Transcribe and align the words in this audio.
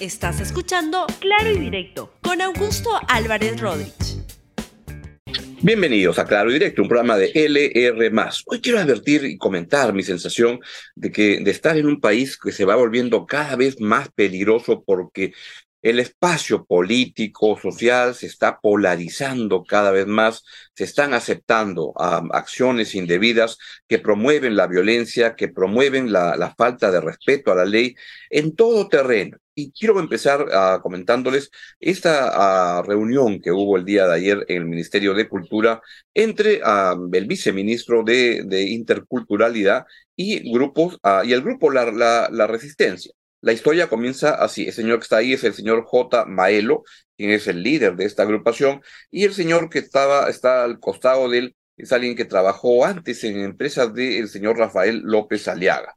Estás 0.00 0.40
escuchando 0.40 1.06
Claro 1.18 1.50
y 1.50 1.58
Directo 1.58 2.14
con 2.22 2.40
Augusto 2.40 2.88
Álvarez 3.08 3.60
Rodríguez. 3.60 4.22
Bienvenidos 5.60 6.20
a 6.20 6.24
Claro 6.24 6.50
y 6.50 6.52
Directo, 6.52 6.82
un 6.82 6.88
programa 6.88 7.16
de 7.16 7.32
LR. 7.34 8.12
Hoy 8.46 8.60
quiero 8.60 8.78
advertir 8.78 9.24
y 9.24 9.36
comentar 9.36 9.92
mi 9.92 10.04
sensación 10.04 10.60
de 10.94 11.10
que 11.10 11.40
de 11.40 11.50
estar 11.50 11.76
en 11.76 11.86
un 11.86 12.00
país 12.00 12.38
que 12.38 12.52
se 12.52 12.64
va 12.64 12.76
volviendo 12.76 13.26
cada 13.26 13.56
vez 13.56 13.80
más 13.80 14.08
peligroso 14.10 14.84
porque 14.86 15.32
el 15.82 16.00
espacio 16.00 16.64
político, 16.64 17.58
social, 17.60 18.14
se 18.14 18.26
está 18.26 18.60
polarizando 18.60 19.64
cada 19.64 19.90
vez 19.90 20.06
más, 20.06 20.44
se 20.74 20.84
están 20.84 21.14
aceptando 21.14 21.92
acciones 21.96 22.94
indebidas 22.94 23.58
que 23.86 23.98
promueven 23.98 24.56
la 24.56 24.66
violencia, 24.66 25.36
que 25.36 25.48
promueven 25.48 26.12
la, 26.12 26.54
falta 26.56 26.90
de 26.90 27.00
respeto 27.00 27.52
a 27.52 27.56
la 27.56 27.64
ley 27.64 27.94
en 28.30 28.56
todo 28.56 28.88
terreno. 28.88 29.38
Y 29.54 29.72
quiero 29.72 29.98
empezar 29.98 30.42
uh, 30.42 30.80
comentándoles 30.80 31.50
esta 31.80 32.80
reunión 32.82 33.40
que 33.40 33.50
hubo 33.50 33.76
el 33.76 33.84
día 33.84 34.06
de 34.06 34.14
ayer 34.14 34.44
en 34.48 34.58
el 34.58 34.66
Ministerio 34.66 35.14
de 35.14 35.28
Cultura 35.28 35.82
entre 36.14 36.60
el 37.12 37.26
viceministro 37.26 38.04
de, 38.04 38.62
Interculturalidad 38.70 39.84
y 40.16 40.52
grupos 40.52 40.98
y 41.24 41.32
el 41.32 41.42
grupo 41.42 41.70
la 41.70 42.46
Resistencia. 42.46 43.12
La 43.40 43.52
historia 43.52 43.88
comienza 43.88 44.34
así. 44.34 44.66
El 44.66 44.72
señor 44.72 44.98
que 44.98 45.04
está 45.04 45.18
ahí 45.18 45.32
es 45.32 45.44
el 45.44 45.54
señor 45.54 45.84
J. 45.84 46.24
Maelo, 46.26 46.82
quien 47.16 47.30
es 47.30 47.46
el 47.46 47.62
líder 47.62 47.96
de 47.96 48.04
esta 48.04 48.22
agrupación, 48.24 48.82
y 49.10 49.24
el 49.24 49.32
señor 49.32 49.70
que 49.70 49.78
estaba, 49.78 50.28
está 50.28 50.64
al 50.64 50.80
costado 50.80 51.28
de 51.28 51.38
él 51.38 51.56
es 51.76 51.92
alguien 51.92 52.16
que 52.16 52.24
trabajó 52.24 52.84
antes 52.84 53.22
en 53.24 53.38
empresas 53.40 53.94
del 53.94 54.28
señor 54.28 54.58
Rafael 54.58 55.00
López 55.04 55.46
Aliaga. 55.46 55.96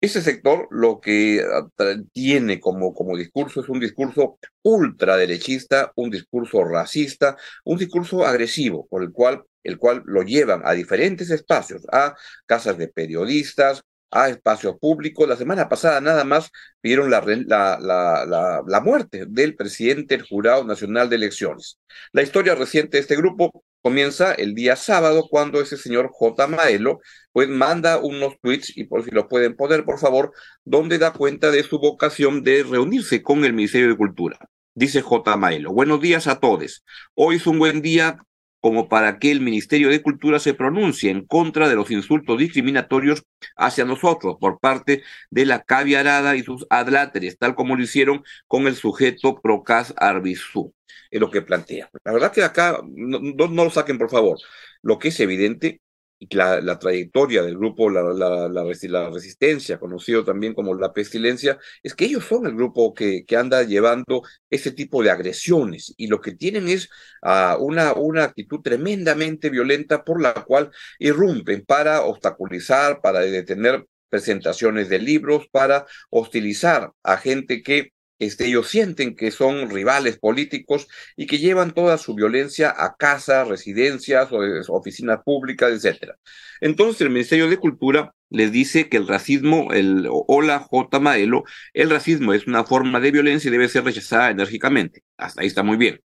Ese 0.00 0.20
sector 0.20 0.68
lo 0.70 1.00
que 1.00 1.42
ah, 1.42 1.68
tiene 2.12 2.60
como, 2.60 2.92
como 2.92 3.16
discurso 3.16 3.60
es 3.60 3.68
un 3.68 3.80
discurso 3.80 4.38
ultraderechista, 4.62 5.92
un 5.94 6.10
discurso 6.10 6.64
racista, 6.64 7.36
un 7.64 7.78
discurso 7.78 8.26
agresivo, 8.26 8.86
por 8.88 9.02
el 9.02 9.12
cual, 9.12 9.44
el 9.62 9.78
cual 9.78 10.02
lo 10.04 10.22
llevan 10.22 10.62
a 10.64 10.72
diferentes 10.72 11.30
espacios, 11.30 11.86
a 11.92 12.14
casas 12.46 12.76
de 12.78 12.88
periodistas, 12.88 13.82
a 14.12 14.28
espacio 14.28 14.78
público. 14.78 15.26
La 15.26 15.36
semana 15.36 15.68
pasada 15.68 16.00
nada 16.00 16.24
más 16.24 16.50
vieron 16.82 17.10
la, 17.10 17.20
la, 17.20 17.78
la, 17.80 18.62
la, 18.66 18.80
muerte 18.80 19.24
del 19.26 19.56
presidente 19.56 20.16
del 20.16 20.26
Jurado 20.26 20.64
Nacional 20.64 21.08
de 21.08 21.16
Elecciones. 21.16 21.80
La 22.12 22.22
historia 22.22 22.54
reciente 22.54 22.98
de 22.98 23.00
este 23.00 23.16
grupo 23.16 23.64
comienza 23.80 24.32
el 24.32 24.54
día 24.54 24.76
sábado 24.76 25.26
cuando 25.28 25.60
ese 25.60 25.76
señor 25.76 26.10
J. 26.12 26.46
Maelo 26.46 27.00
pues 27.32 27.48
manda 27.48 27.98
unos 27.98 28.38
tweets, 28.40 28.76
y 28.76 28.84
por 28.84 29.04
si 29.04 29.10
lo 29.10 29.26
pueden 29.28 29.56
poner, 29.56 29.84
por 29.84 29.98
favor, 29.98 30.32
donde 30.64 30.98
da 30.98 31.12
cuenta 31.12 31.50
de 31.50 31.62
su 31.62 31.78
vocación 31.78 32.42
de 32.42 32.62
reunirse 32.62 33.22
con 33.22 33.44
el 33.44 33.54
Ministerio 33.54 33.88
de 33.88 33.96
Cultura. 33.96 34.38
Dice 34.74 35.02
J. 35.02 35.36
Maelo, 35.36 35.72
buenos 35.72 36.00
días 36.00 36.26
a 36.26 36.38
todos. 36.38 36.84
Hoy 37.14 37.36
es 37.36 37.46
un 37.46 37.58
buen 37.58 37.82
día 37.82 38.18
como 38.62 38.88
para 38.88 39.18
que 39.18 39.32
el 39.32 39.40
Ministerio 39.40 39.88
de 39.90 40.02
Cultura 40.02 40.38
se 40.38 40.54
pronuncie 40.54 41.10
en 41.10 41.26
contra 41.26 41.68
de 41.68 41.74
los 41.74 41.90
insultos 41.90 42.38
discriminatorios 42.38 43.24
hacia 43.56 43.84
nosotros 43.84 44.36
por 44.40 44.60
parte 44.60 45.02
de 45.30 45.46
la 45.46 45.64
caviarada 45.64 46.36
y 46.36 46.44
sus 46.44 46.64
adláteres, 46.70 47.38
tal 47.38 47.56
como 47.56 47.74
lo 47.74 47.82
hicieron 47.82 48.22
con 48.46 48.68
el 48.68 48.76
sujeto 48.76 49.40
Procas 49.42 49.92
Arbizú, 49.96 50.72
es 51.10 51.20
lo 51.20 51.28
que 51.30 51.42
plantea. 51.42 51.90
La 52.04 52.12
verdad 52.12 52.32
que 52.32 52.44
acá, 52.44 52.78
no, 52.86 53.18
no 53.48 53.64
lo 53.64 53.70
saquen 53.70 53.98
por 53.98 54.10
favor, 54.10 54.38
lo 54.80 54.98
que 55.00 55.08
es 55.08 55.18
evidente 55.18 55.81
y 56.22 56.36
la, 56.36 56.78
trayectoria 56.78 57.42
del 57.42 57.58
grupo 57.58 57.90
la, 57.90 58.02
la, 58.12 59.10
Resistencia, 59.10 59.80
conocido 59.80 60.24
también 60.24 60.54
como 60.54 60.72
la 60.74 60.92
Pestilencia, 60.92 61.58
es 61.82 61.94
que 61.94 62.04
ellos 62.04 62.24
son 62.24 62.46
el 62.46 62.54
grupo 62.54 62.94
que, 62.94 63.24
que 63.26 63.36
anda 63.36 63.64
llevando 63.64 64.22
ese 64.48 64.70
tipo 64.70 65.02
de 65.02 65.10
agresiones 65.10 65.92
y 65.96 66.06
lo 66.06 66.20
que 66.20 66.32
tienen 66.32 66.68
es 66.68 66.88
uh, 67.22 67.60
una, 67.60 67.94
una 67.94 68.22
actitud 68.22 68.60
tremendamente 68.60 69.50
violenta 69.50 70.04
por 70.04 70.22
la 70.22 70.32
cual 70.32 70.70
irrumpen 71.00 71.64
para 71.66 72.02
obstaculizar, 72.02 73.00
para 73.00 73.20
detener 73.20 73.84
presentaciones 74.08 74.88
de 74.88 75.00
libros, 75.00 75.48
para 75.50 75.86
hostilizar 76.10 76.92
a 77.02 77.16
gente 77.16 77.64
que 77.64 77.90
este, 78.22 78.46
ellos 78.46 78.68
sienten 78.68 79.16
que 79.16 79.30
son 79.32 79.68
rivales 79.70 80.18
políticos 80.18 80.86
y 81.16 81.26
que 81.26 81.38
llevan 81.38 81.72
toda 81.72 81.98
su 81.98 82.14
violencia 82.14 82.72
a 82.76 82.94
casas, 82.96 83.48
residencias, 83.48 84.28
oficinas 84.68 85.20
públicas, 85.24 85.84
etc. 85.84 86.12
Entonces 86.60 87.00
el 87.00 87.10
Ministerio 87.10 87.48
de 87.48 87.56
Cultura 87.56 88.14
les 88.30 88.52
dice 88.52 88.88
que 88.88 88.96
el 88.96 89.08
racismo, 89.08 89.72
el 89.72 90.06
hola 90.08 90.60
J. 90.60 91.00
Maelo, 91.00 91.42
el 91.74 91.90
racismo 91.90 92.32
es 92.32 92.46
una 92.46 92.64
forma 92.64 93.00
de 93.00 93.10
violencia 93.10 93.48
y 93.48 93.52
debe 93.52 93.68
ser 93.68 93.84
rechazada 93.84 94.30
enérgicamente. 94.30 95.02
Hasta 95.16 95.40
ahí 95.42 95.48
está 95.48 95.64
muy 95.64 95.76
bien. 95.76 96.00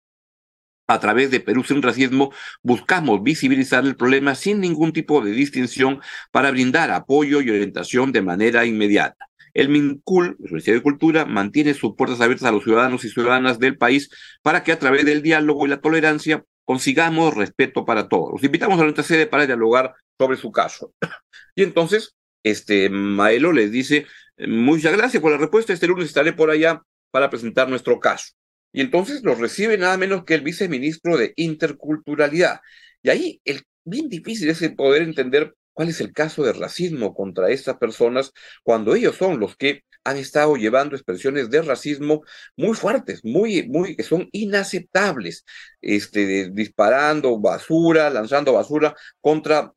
A 0.88 1.00
través 1.00 1.30
de 1.32 1.42
Perú 1.42 1.64
sin 1.64 1.82
racismo 1.84 2.34
buscamos 2.64 3.22
visibilizar 3.22 3.86
el 3.86 3.96
problema 3.96 4.36
sin 4.36 4.60
ningún 4.62 4.92
tipo 4.94 5.22
de 5.22 5.32
distinción 5.32 6.02
para 6.32 6.50
brindar 6.50 6.90
apoyo 6.92 7.42
y 7.42 7.50
orientación 7.50 8.12
de 8.12 8.22
manera 8.22 8.66
inmediata. 8.66 9.28
El 9.58 9.70
MINCUL, 9.70 10.38
el 10.40 10.52
Ministerio 10.52 10.80
de 10.80 10.84
Cultura, 10.84 11.26
mantiene 11.26 11.74
sus 11.74 11.96
puertas 11.96 12.22
abiertas 12.22 12.48
a 12.48 12.52
los 12.52 12.64
ciudadanos 12.64 13.04
y 13.04 13.10
ciudadanas 13.10 13.58
del 13.58 13.76
país 13.76 14.12
para 14.44 14.64
que 14.64 14.72
a 14.72 14.78
través 14.78 15.04
del 15.04 15.24
diálogo 15.24 15.66
y 15.66 15.70
la 15.70 15.82
tolerancia 15.82 16.46
consigamos 16.64 17.34
respeto 17.34 17.84
para 17.84 18.08
todos. 18.08 18.34
Los 18.34 18.44
invitamos 18.44 18.80
a 18.80 18.84
nuestra 18.84 19.04
sede 19.04 19.26
para 19.26 19.48
dialogar 19.48 19.96
sobre 20.20 20.38
su 20.38 20.52
caso. 20.52 20.94
Y 21.56 21.64
entonces, 21.64 22.16
este 22.44 22.88
Maelo 22.92 23.52
les 23.52 23.72
dice, 23.72 24.06
muchas 24.38 24.96
gracias 24.96 25.24
por 25.24 25.32
la 25.32 25.40
respuesta, 25.40 25.74
este 25.74 25.88
lunes 25.88 26.06
estaré 26.06 26.34
por 26.34 26.52
allá 26.52 26.84
para 27.10 27.32
presentar 27.32 27.68
nuestro 27.68 28.00
caso. 28.00 28.34
Y 28.72 28.82
entonces 28.82 29.24
los 29.24 29.40
recibe 29.40 29.76
nada 29.80 29.98
menos 29.98 30.24
que 30.24 30.36
el 30.36 30.42
viceministro 30.42 31.18
de 31.18 31.34
Interculturalidad. 31.36 32.60
Y 33.02 33.10
ahí 33.10 33.42
el 33.44 33.64
bien 33.86 34.08
difícil 34.08 34.50
es 34.50 34.62
poder 34.78 35.02
entender 35.02 35.56
cuál 35.78 35.90
es 35.90 36.02
el 36.02 36.12
caso 36.12 36.42
de 36.42 36.54
racismo 36.54 37.14
contra 37.14 37.52
estas 37.52 37.78
personas 37.78 38.34
cuando 38.64 38.96
ellos 38.96 39.16
son 39.16 39.40
los 39.40 39.56
que 39.56 39.84
han 40.04 40.18
estado 40.18 40.56
llevando 40.56 40.96
expresiones 40.96 41.52
de 41.52 41.62
racismo 41.62 42.24
muy 42.56 42.74
fuertes, 42.76 43.24
muy, 43.24 43.68
muy, 43.70 43.96
que 43.96 44.02
son 44.02 44.28
inaceptables, 44.32 45.46
este, 45.80 46.50
disparando 46.50 47.40
basura, 47.40 48.10
lanzando 48.10 48.54
basura 48.54 48.96
contra 49.22 49.72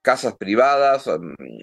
casas 0.00 0.36
privadas, 0.38 1.04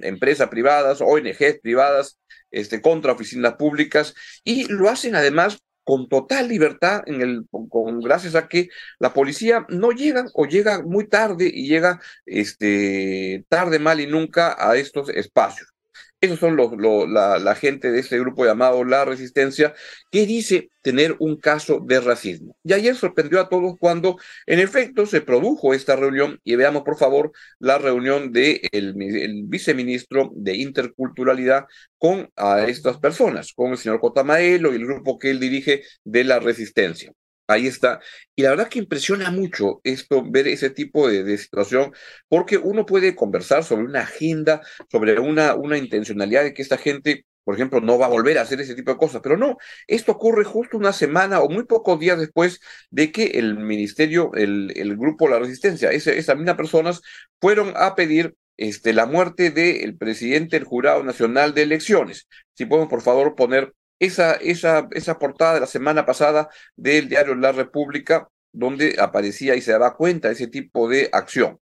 empresas 0.03 0.47
privadas, 0.47 1.01
ONGs 1.01 1.59
privadas, 1.63 2.19
este, 2.51 2.79
contra 2.79 3.13
oficinas 3.13 3.55
públicas, 3.55 4.13
y 4.43 4.71
lo 4.71 4.87
hacen 4.87 5.15
además 5.15 5.57
con 5.87 6.09
total 6.09 6.49
libertad, 6.49 7.01
en 7.05 7.21
el, 7.21 7.45
con, 7.49 8.01
gracias 8.01 8.35
a 8.35 8.49
que 8.49 8.67
la 8.99 9.13
policía 9.13 9.65
no 9.69 9.91
llega 9.91 10.25
o 10.33 10.45
llega 10.45 10.83
muy 10.83 11.07
tarde 11.07 11.49
y 11.51 11.69
llega 11.69 12.01
este, 12.25 13.45
tarde, 13.47 13.79
mal 13.79 14.01
y 14.01 14.05
nunca 14.05 14.57
a 14.59 14.75
estos 14.75 15.07
espacios. 15.07 15.76
Esos 16.19 16.39
son 16.39 16.55
los, 16.55 16.71
la, 17.09 17.55
gente 17.55 17.91
de 17.91 17.99
este 17.99 18.19
grupo 18.19 18.43
llamado 18.43 18.83
La 18.83 19.05
Resistencia, 19.05 19.75
que 20.11 20.25
dice 20.25 20.71
tener 20.81 21.15
un 21.19 21.37
caso 21.37 21.79
de 21.85 21.99
racismo. 21.99 22.55
Y 22.63 22.73
ayer 22.73 22.95
sorprendió 22.95 23.39
a 23.39 23.49
todos 23.49 23.75
cuando, 23.79 24.17
en 24.47 24.59
efecto, 24.59 25.05
se 25.05 25.21
produjo 25.21 25.75
esta 25.75 25.95
reunión. 25.95 26.39
Y 26.43 26.55
veamos, 26.55 26.81
por 26.83 26.97
favor, 26.97 27.31
la 27.59 27.77
reunión 27.77 28.31
del 28.31 28.61
de 28.71 29.43
viceministro 29.45 30.31
de 30.33 30.55
Interculturalidad 30.55 31.65
con 31.99 32.29
a 32.35 32.65
estas 32.65 32.97
personas, 32.97 33.53
con 33.53 33.71
el 33.71 33.77
señor 33.77 33.99
Cotamaelo 33.99 34.73
y 34.73 34.77
el 34.77 34.87
grupo 34.87 35.19
que 35.19 35.29
él 35.29 35.39
dirige 35.39 35.83
de 36.03 36.23
La 36.23 36.39
Resistencia. 36.39 37.13
Ahí 37.47 37.67
está. 37.67 38.01
Y 38.35 38.41
la 38.43 38.49
verdad 38.51 38.67
que 38.67 38.79
impresiona 38.79 39.31
mucho 39.31 39.79
esto, 39.83 40.21
ver 40.29 40.47
ese 40.47 40.69
tipo 40.69 41.07
de, 41.07 41.37
situación, 41.37 41.93
porque 42.27 42.57
uno 42.57 42.85
puede 42.85 43.15
conversar 43.15 43.63
sobre 43.63 43.85
una 43.85 44.01
agenda, 44.01 44.61
sobre 44.91 45.17
una, 45.19 45.55
una 45.55 45.77
intencionalidad 45.77 46.43
de 46.43 46.53
que 46.53 46.61
esta 46.61 46.77
gente, 46.77 47.25
por 47.45 47.55
ejemplo, 47.55 47.79
no 47.79 47.97
va 47.97 48.07
a 48.07 48.09
volver 48.09 48.37
a 48.37 48.41
hacer 48.41 48.59
ese 48.59 48.75
tipo 48.75 48.91
de 48.91 48.97
cosas. 48.97 49.21
Pero 49.23 49.37
no, 49.37 49.57
esto 49.87 50.11
ocurre 50.11 50.43
justo 50.43 50.77
una 50.77 50.91
semana 50.91 51.39
o 51.39 51.49
muy 51.49 51.63
pocos 51.65 51.99
días 51.99 52.19
después 52.19 52.59
de 52.89 53.11
que 53.13 53.25
el 53.25 53.57
ministerio, 53.57 54.31
el, 54.33 54.73
el 54.75 54.97
grupo 54.97 55.29
La 55.29 55.39
Resistencia, 55.39 55.91
esas 55.91 56.35
mismas 56.35 56.55
personas 56.55 57.01
fueron 57.39 57.73
a 57.77 57.95
pedir 57.95 58.35
este, 58.57 58.91
la 58.91 59.05
muerte 59.05 59.51
del 59.51 59.95
presidente 59.97 60.57
del 60.57 60.65
Jurado 60.65 61.03
Nacional 61.03 61.53
de 61.53 61.63
Elecciones. 61.63 62.27
Si 62.55 62.65
podemos, 62.65 62.89
por 62.89 63.01
favor, 63.01 63.35
poner 63.35 63.73
esa, 63.99 64.33
esa, 64.35 64.87
esa 64.91 65.19
portada 65.19 65.55
de 65.55 65.59
la 65.61 65.67
semana 65.67 66.05
pasada 66.05 66.49
del 66.75 67.09
diario 67.09 67.35
La 67.35 67.51
República, 67.51 68.27
donde 68.51 68.95
aparecía 68.99 69.55
y 69.55 69.61
se 69.61 69.71
daba 69.71 69.95
cuenta 69.95 70.27
de 70.29 70.35
ese 70.35 70.47
tipo 70.47 70.89
de 70.89 71.09
acción. 71.11 71.59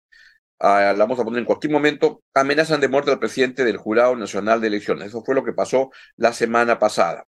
Ah, 0.60 0.94
la 0.96 1.06
vamos 1.06 1.20
a 1.20 1.24
poner 1.24 1.40
en 1.40 1.46
cualquier 1.46 1.72
momento, 1.72 2.22
amenazan 2.34 2.82
de 2.82 2.90
muerte 2.90 3.12
al 3.12 3.20
presidente 3.20 3.64
del 3.64 3.78
Jurado 3.78 4.16
Nacional 4.16 4.60
de 4.62 4.68
Elecciones. 4.68 5.08
Eso 5.08 5.24
fue 5.24 5.36
lo 5.36 5.44
que 5.46 5.54
pasó 5.54 5.92
la 6.18 6.34
semana 6.34 6.80
pasada. 6.80 7.26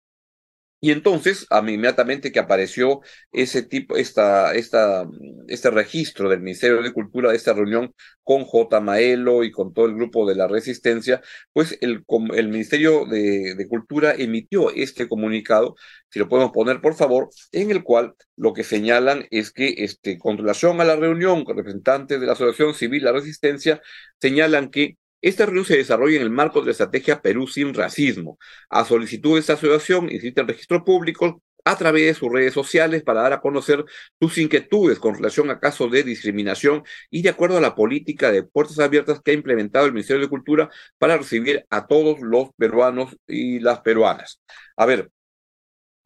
Y 0.81 0.91
entonces, 0.91 1.45
inmediatamente 1.51 2.31
que 2.31 2.39
apareció 2.39 3.01
ese 3.31 3.63
tipo, 3.63 3.97
esta, 3.97 4.53
esta, 4.55 5.05
este 5.47 5.69
registro 5.71 6.29
del 6.29 6.39
Ministerio 6.41 6.81
de 6.81 6.93
Cultura 6.93 7.31
de 7.31 7.35
esta 7.37 7.53
reunión 7.53 7.93
con 8.23 8.45
J. 8.45 8.79
Maelo 8.79 9.43
y 9.43 9.51
con 9.51 9.73
todo 9.73 9.87
el 9.87 9.95
grupo 9.95 10.27
de 10.27 10.35
la 10.35 10.47
Resistencia, 10.47 11.21
pues 11.53 11.77
el, 11.81 12.05
el 12.35 12.47
Ministerio 12.49 13.05
de, 13.05 13.55
de 13.55 13.67
Cultura 13.67 14.13
emitió 14.13 14.71
este 14.71 15.09
comunicado, 15.09 15.75
si 16.09 16.19
lo 16.19 16.29
podemos 16.29 16.51
poner 16.51 16.81
por 16.81 16.95
favor, 16.95 17.29
en 17.51 17.71
el 17.71 17.83
cual 17.83 18.15
lo 18.37 18.53
que 18.53 18.63
señalan 18.63 19.25
es 19.31 19.51
que 19.51 19.75
este, 19.79 20.17
con 20.17 20.37
relación 20.37 20.79
a 20.81 20.85
la 20.85 20.95
reunión 20.95 21.43
con 21.43 21.57
representantes 21.57 22.19
de 22.19 22.25
la 22.25 22.33
Asociación 22.33 22.73
Civil 22.73 23.03
La 23.03 23.11
Resistencia, 23.11 23.81
señalan 24.21 24.69
que 24.69 24.97
esta 25.21 25.45
reunión 25.45 25.65
se 25.65 25.77
desarrolla 25.77 26.17
en 26.17 26.23
el 26.23 26.29
marco 26.29 26.59
de 26.59 26.67
la 26.67 26.71
estrategia 26.71 27.21
Perú 27.21 27.47
sin 27.47 27.73
racismo. 27.73 28.37
A 28.69 28.85
solicitud 28.85 29.33
de 29.33 29.41
esta 29.41 29.53
asociación 29.53 30.09
existe 30.09 30.41
el 30.41 30.47
registro 30.47 30.83
público 30.83 31.41
a 31.65 31.77
través 31.77 32.05
de 32.05 32.13
sus 32.13 32.31
redes 32.31 32.53
sociales 32.53 33.03
para 33.03 33.21
dar 33.21 33.33
a 33.33 33.41
conocer 33.41 33.85
sus 34.19 34.37
inquietudes 34.37 34.99
con 34.99 35.15
relación 35.15 35.49
a 35.49 35.59
casos 35.59 35.91
de 35.91 36.03
discriminación 36.03 36.83
y 37.09 37.21
de 37.21 37.29
acuerdo 37.29 37.57
a 37.57 37.61
la 37.61 37.75
política 37.75 38.31
de 38.31 38.43
puertas 38.43 38.79
abiertas 38.79 39.21
que 39.21 39.31
ha 39.31 39.33
implementado 39.33 39.85
el 39.85 39.93
Ministerio 39.93 40.23
de 40.23 40.29
Cultura 40.29 40.69
para 40.97 41.17
recibir 41.17 41.65
a 41.69 41.87
todos 41.87 42.19
los 42.21 42.49
peruanos 42.57 43.15
y 43.27 43.59
las 43.59 43.81
peruanas. 43.81 44.41
A 44.77 44.85
ver, 44.85 45.11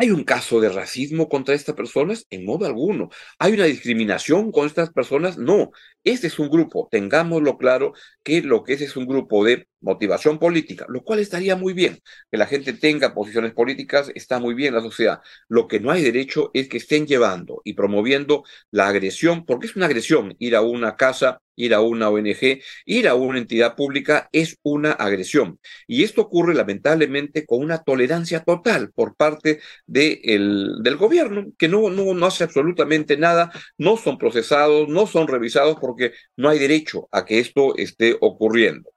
¿Hay 0.04 0.12
un 0.12 0.26
caso 0.26 0.60
de 0.60 0.68
racismo 0.68 1.30
contra 1.30 1.56
estas 1.56 1.76
personas? 1.76 2.28
En 2.30 2.44
modo 2.44 2.66
alguno. 2.66 3.10
¿Hay 3.40 3.54
una 3.54 3.64
discriminación 3.64 4.52
con 4.52 4.66
estas 4.68 4.92
personas? 4.92 5.38
No. 5.38 5.72
Este 6.04 6.28
es 6.28 6.40
un 6.40 6.50
grupo, 6.50 6.90
tengámoslo 6.92 7.58
claro, 7.58 7.94
que 8.22 8.42
lo 8.42 8.64
que 8.66 8.74
es 8.74 8.82
es 8.82 8.98
un 8.98 9.08
grupo 9.08 9.46
de 9.46 9.70
motivación 9.84 10.40
política, 10.40 10.86
lo 10.90 11.04
cual 11.04 11.20
estaría 11.20 11.56
muy 11.56 11.74
bien. 11.74 12.00
Que 12.32 12.38
la 12.38 12.48
gente 12.48 12.74
tenga 12.74 13.14
posiciones 13.14 13.54
políticas 13.54 14.12
está 14.16 14.40
muy 14.40 14.54
bien 14.56 14.70
en 14.70 14.76
la 14.76 14.82
sociedad. 14.82 15.22
Lo 15.48 15.68
que 15.68 15.80
no 15.80 15.92
hay 15.92 16.02
derecho 16.02 16.52
es 16.54 16.68
que 16.68 16.78
estén 16.78 17.06
llevando 17.06 17.62
y 17.64 17.74
promoviendo 17.74 18.44
la 18.72 18.88
agresión, 18.88 19.46
porque 19.46 19.68
es 19.68 19.76
una 19.76 19.86
agresión 19.86 20.36
ir 20.40 20.56
a 20.56 20.62
una 20.62 20.96
casa, 20.96 21.42
ir 21.56 21.74
a 21.74 21.82
una 21.82 22.10
ONG, 22.10 22.62
ir 22.86 23.08
a 23.08 23.16
una 23.16 23.38
entidad 23.38 23.76
pública 23.76 24.30
es 24.32 24.58
una 24.64 24.92
agresión. 24.94 25.60
Y 25.88 26.04
esto 26.04 26.22
ocurre 26.22 26.54
lamentablemente 26.56 27.46
con 27.46 27.60
una 27.62 27.84
tolerancia 27.84 28.44
total 28.44 28.92
por 28.92 29.16
parte 29.16 29.60
de 29.86 30.22
el, 30.24 30.78
del 30.82 30.98
gobierno, 30.98 31.46
que 31.58 31.68
no, 31.68 31.90
no, 31.90 32.14
no 32.14 32.26
hace 32.26 32.44
absolutamente 32.44 33.18
nada, 33.18 33.52
no 33.78 33.98
son 33.98 34.18
procesados, 34.18 34.88
no 34.90 35.08
son 35.08 35.28
revisados 35.28 35.78
porque 35.80 36.14
no 36.38 36.50
hay 36.50 36.60
derecho 36.60 37.08
a 37.12 37.26
que 37.26 37.40
esto 37.40 37.76
esté 37.78 38.18
ocurriendo. 38.20 38.93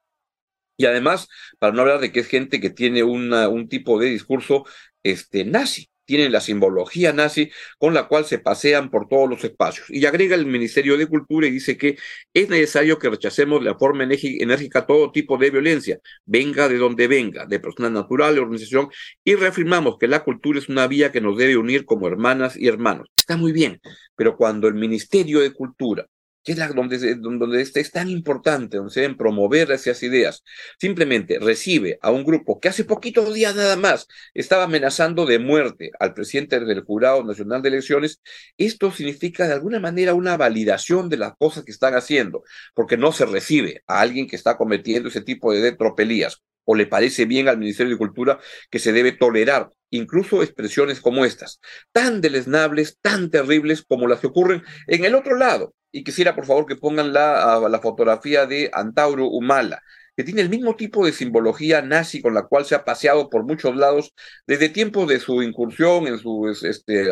Y 0.76 0.86
además, 0.86 1.28
para 1.58 1.72
no 1.72 1.82
hablar 1.82 2.00
de 2.00 2.12
que 2.12 2.20
es 2.20 2.28
gente 2.28 2.60
que 2.60 2.70
tiene 2.70 3.02
un 3.02 3.68
tipo 3.68 3.98
de 3.98 4.06
discurso 4.06 4.64
este, 5.02 5.44
nazi, 5.44 5.88
tienen 6.06 6.32
la 6.32 6.40
simbología 6.40 7.12
nazi 7.12 7.50
con 7.78 7.92
la 7.92 8.08
cual 8.08 8.24
se 8.24 8.38
pasean 8.38 8.90
por 8.90 9.08
todos 9.08 9.28
los 9.28 9.44
espacios. 9.44 9.90
Y 9.90 10.06
agrega 10.06 10.34
el 10.36 10.46
Ministerio 10.46 10.96
de 10.96 11.06
Cultura 11.06 11.46
y 11.46 11.50
dice 11.50 11.76
que 11.76 11.98
es 12.32 12.48
necesario 12.48 12.98
que 12.98 13.10
rechacemos 13.10 13.62
de 13.62 13.74
forma 13.74 14.04
enérgica 14.04 14.86
todo 14.86 15.12
tipo 15.12 15.36
de 15.36 15.50
violencia, 15.50 15.98
venga 16.24 16.68
de 16.68 16.78
donde 16.78 17.08
venga, 17.08 17.44
de 17.46 17.60
persona 17.60 17.90
natural, 17.90 18.34
de 18.34 18.40
organización, 18.40 18.88
y 19.24 19.34
reafirmamos 19.34 19.98
que 19.98 20.08
la 20.08 20.24
cultura 20.24 20.58
es 20.58 20.68
una 20.68 20.86
vía 20.86 21.12
que 21.12 21.20
nos 21.20 21.36
debe 21.36 21.56
unir 21.56 21.84
como 21.84 22.06
hermanas 22.06 22.56
y 22.56 22.68
hermanos. 22.68 23.08
Está 23.18 23.36
muy 23.36 23.52
bien, 23.52 23.80
pero 24.14 24.36
cuando 24.36 24.68
el 24.68 24.74
Ministerio 24.74 25.40
de 25.40 25.52
Cultura 25.52 26.06
que 26.46 26.52
es 26.52 26.74
donde, 26.74 27.60
este 27.60 27.80
es 27.80 27.90
tan 27.90 28.08
importante, 28.08 28.76
donde 28.76 28.92
se 28.92 29.00
deben 29.00 29.16
promover 29.16 29.72
esas 29.72 30.00
ideas, 30.04 30.44
simplemente 30.78 31.40
recibe 31.40 31.98
a 32.00 32.12
un 32.12 32.24
grupo 32.24 32.60
que 32.60 32.68
hace 32.68 32.84
poquitos 32.84 33.34
días 33.34 33.56
nada 33.56 33.74
más 33.76 34.06
estaba 34.32 34.62
amenazando 34.62 35.26
de 35.26 35.40
muerte 35.40 35.90
al 35.98 36.14
presidente 36.14 36.60
del 36.60 36.84
Jurado 36.84 37.24
Nacional 37.24 37.62
de 37.62 37.70
Elecciones, 37.70 38.20
esto 38.56 38.92
significa 38.92 39.48
de 39.48 39.54
alguna 39.54 39.80
manera 39.80 40.14
una 40.14 40.36
validación 40.36 41.08
de 41.08 41.16
las 41.16 41.34
cosas 41.36 41.64
que 41.64 41.72
están 41.72 41.94
haciendo, 41.94 42.44
porque 42.74 42.96
no 42.96 43.10
se 43.10 43.26
recibe 43.26 43.82
a 43.88 44.00
alguien 44.00 44.28
que 44.28 44.36
está 44.36 44.56
cometiendo 44.56 45.08
ese 45.08 45.22
tipo 45.22 45.52
de 45.52 45.72
tropelías 45.72 46.42
o 46.66 46.74
le 46.74 46.86
parece 46.86 47.24
bien 47.24 47.48
al 47.48 47.56
Ministerio 47.56 47.94
de 47.94 47.98
Cultura 47.98 48.38
que 48.70 48.78
se 48.78 48.92
debe 48.92 49.12
tolerar 49.12 49.70
incluso 49.90 50.42
expresiones 50.42 51.00
como 51.00 51.24
estas, 51.24 51.60
tan 51.92 52.20
deleznables, 52.20 52.98
tan 53.00 53.30
terribles 53.30 53.84
como 53.86 54.06
las 54.06 54.20
que 54.20 54.26
ocurren 54.26 54.62
en 54.86 55.04
el 55.04 55.14
otro 55.14 55.36
lado. 55.36 55.74
Y 55.92 56.04
quisiera, 56.04 56.34
por 56.34 56.44
favor, 56.46 56.66
que 56.66 56.76
pongan 56.76 57.12
la, 57.12 57.80
fotografía 57.82 58.46
de 58.46 58.70
Antauro 58.72 59.28
Humala, 59.28 59.80
que 60.16 60.24
tiene 60.24 60.40
el 60.42 60.48
mismo 60.48 60.76
tipo 60.76 61.04
de 61.04 61.12
simbología 61.12 61.82
nazi 61.82 62.20
con 62.20 62.34
la 62.34 62.44
cual 62.46 62.64
se 62.64 62.74
ha 62.74 62.84
paseado 62.84 63.30
por 63.30 63.44
muchos 63.44 63.76
lados 63.76 64.12
desde 64.46 64.70
tiempos 64.70 65.08
de 65.08 65.20
su 65.20 65.42
incursión 65.42 66.06
en 66.06 66.18
su 66.18 66.48
este, 66.48 67.10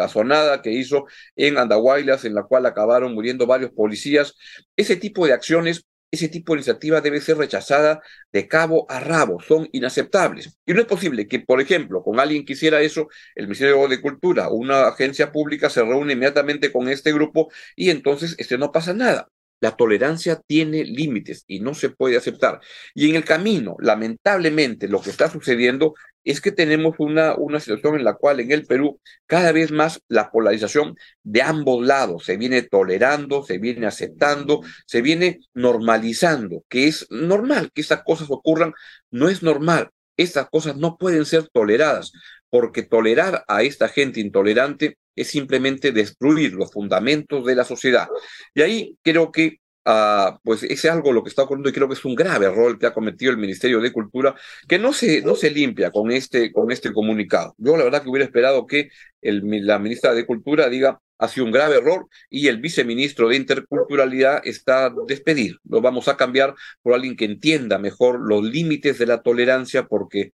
que 0.62 0.72
hizo 0.72 1.06
en 1.36 1.58
Andahuaylas, 1.58 2.24
en 2.24 2.34
la 2.34 2.44
cual 2.44 2.66
acabaron 2.66 3.14
muriendo 3.14 3.46
varios 3.46 3.72
policías. 3.72 4.34
Ese 4.76 4.96
tipo 4.96 5.26
de 5.26 5.34
acciones 5.34 5.84
ese 6.10 6.28
tipo 6.28 6.52
de 6.52 6.58
iniciativa 6.58 7.00
debe 7.00 7.20
ser 7.20 7.36
rechazada 7.38 8.00
de 8.32 8.46
cabo 8.48 8.86
a 8.88 9.00
rabo, 9.00 9.40
son 9.40 9.68
inaceptables. 9.72 10.58
Y 10.66 10.72
no 10.72 10.80
es 10.80 10.86
posible 10.86 11.26
que, 11.28 11.40
por 11.40 11.60
ejemplo, 11.60 12.02
con 12.02 12.20
alguien 12.20 12.44
que 12.44 12.52
hiciera 12.54 12.80
eso, 12.82 13.08
el 13.34 13.46
Ministerio 13.46 13.88
de 13.88 14.00
Cultura 14.00 14.48
o 14.48 14.54
una 14.54 14.88
agencia 14.88 15.32
pública 15.32 15.70
se 15.70 15.82
reúne 15.82 16.12
inmediatamente 16.14 16.72
con 16.72 16.88
este 16.88 17.12
grupo 17.12 17.50
y 17.76 17.90
entonces 17.90 18.34
este 18.38 18.58
no 18.58 18.72
pasa 18.72 18.94
nada. 18.94 19.28
La 19.64 19.76
tolerancia 19.76 20.42
tiene 20.46 20.84
límites 20.84 21.44
y 21.46 21.60
no 21.60 21.72
se 21.72 21.88
puede 21.88 22.18
aceptar. 22.18 22.60
Y 22.94 23.08
en 23.08 23.16
el 23.16 23.24
camino, 23.24 23.76
lamentablemente, 23.80 24.88
lo 24.88 25.00
que 25.00 25.08
está 25.08 25.30
sucediendo 25.30 25.94
es 26.22 26.42
que 26.42 26.52
tenemos 26.52 26.96
una, 26.98 27.34
una 27.34 27.60
situación 27.60 27.94
en 27.96 28.04
la 28.04 28.12
cual 28.12 28.40
en 28.40 28.52
el 28.52 28.66
Perú 28.66 29.00
cada 29.24 29.52
vez 29.52 29.70
más 29.70 30.02
la 30.06 30.30
polarización 30.30 30.96
de 31.22 31.40
ambos 31.40 31.82
lados 31.82 32.26
se 32.26 32.36
viene 32.36 32.60
tolerando, 32.60 33.42
se 33.42 33.56
viene 33.56 33.86
aceptando, 33.86 34.60
se 34.84 35.00
viene 35.00 35.40
normalizando, 35.54 36.62
que 36.68 36.86
es 36.86 37.06
normal 37.08 37.70
que 37.72 37.80
estas 37.80 38.02
cosas 38.02 38.28
ocurran, 38.30 38.74
no 39.10 39.30
es 39.30 39.42
normal. 39.42 39.88
Estas 40.18 40.50
cosas 40.50 40.76
no 40.76 40.98
pueden 40.98 41.24
ser 41.24 41.48
toleradas, 41.48 42.12
porque 42.54 42.84
tolerar 42.84 43.44
a 43.48 43.64
esta 43.64 43.88
gente 43.88 44.20
intolerante 44.20 44.96
es 45.16 45.26
simplemente 45.26 45.90
destruir 45.90 46.52
los 46.52 46.70
fundamentos 46.72 47.44
de 47.44 47.56
la 47.56 47.64
sociedad. 47.64 48.06
Y 48.54 48.62
ahí 48.62 48.98
creo 49.02 49.32
que 49.32 49.58
Uh, 49.86 50.38
pues 50.42 50.62
es 50.62 50.82
algo 50.86 51.12
lo 51.12 51.22
que 51.22 51.28
está 51.28 51.42
ocurriendo 51.42 51.68
y 51.68 51.72
creo 51.74 51.86
que 51.86 51.92
es 51.92 52.06
un 52.06 52.14
grave 52.14 52.46
error 52.46 52.78
que 52.78 52.86
ha 52.86 52.94
cometido 52.94 53.30
el 53.30 53.36
Ministerio 53.36 53.82
de 53.82 53.92
Cultura, 53.92 54.34
que 54.66 54.78
no 54.78 54.94
se, 54.94 55.20
no 55.20 55.34
se 55.34 55.50
limpia 55.50 55.90
con 55.90 56.10
este, 56.10 56.50
con 56.52 56.72
este 56.72 56.90
comunicado. 56.90 57.54
Yo 57.58 57.76
la 57.76 57.84
verdad 57.84 58.02
que 58.02 58.08
hubiera 58.08 58.24
esperado 58.24 58.66
que 58.66 58.88
la 59.20 59.78
ministra 59.78 60.14
de 60.14 60.24
Cultura 60.24 60.70
diga, 60.70 61.02
ha 61.18 61.28
sido 61.28 61.44
un 61.44 61.52
grave 61.52 61.76
error 61.76 62.08
y 62.30 62.48
el 62.48 62.62
viceministro 62.62 63.28
de 63.28 63.36
Interculturalidad 63.36 64.40
está 64.44 64.90
despedido. 65.06 65.58
Lo 65.68 65.82
vamos 65.82 66.08
a 66.08 66.16
cambiar 66.16 66.54
por 66.80 66.94
alguien 66.94 67.14
que 67.14 67.26
entienda 67.26 67.76
mejor 67.76 68.26
los 68.26 68.42
límites 68.42 68.96
de 68.98 69.04
la 69.04 69.20
tolerancia 69.20 69.86
porque 69.86 70.32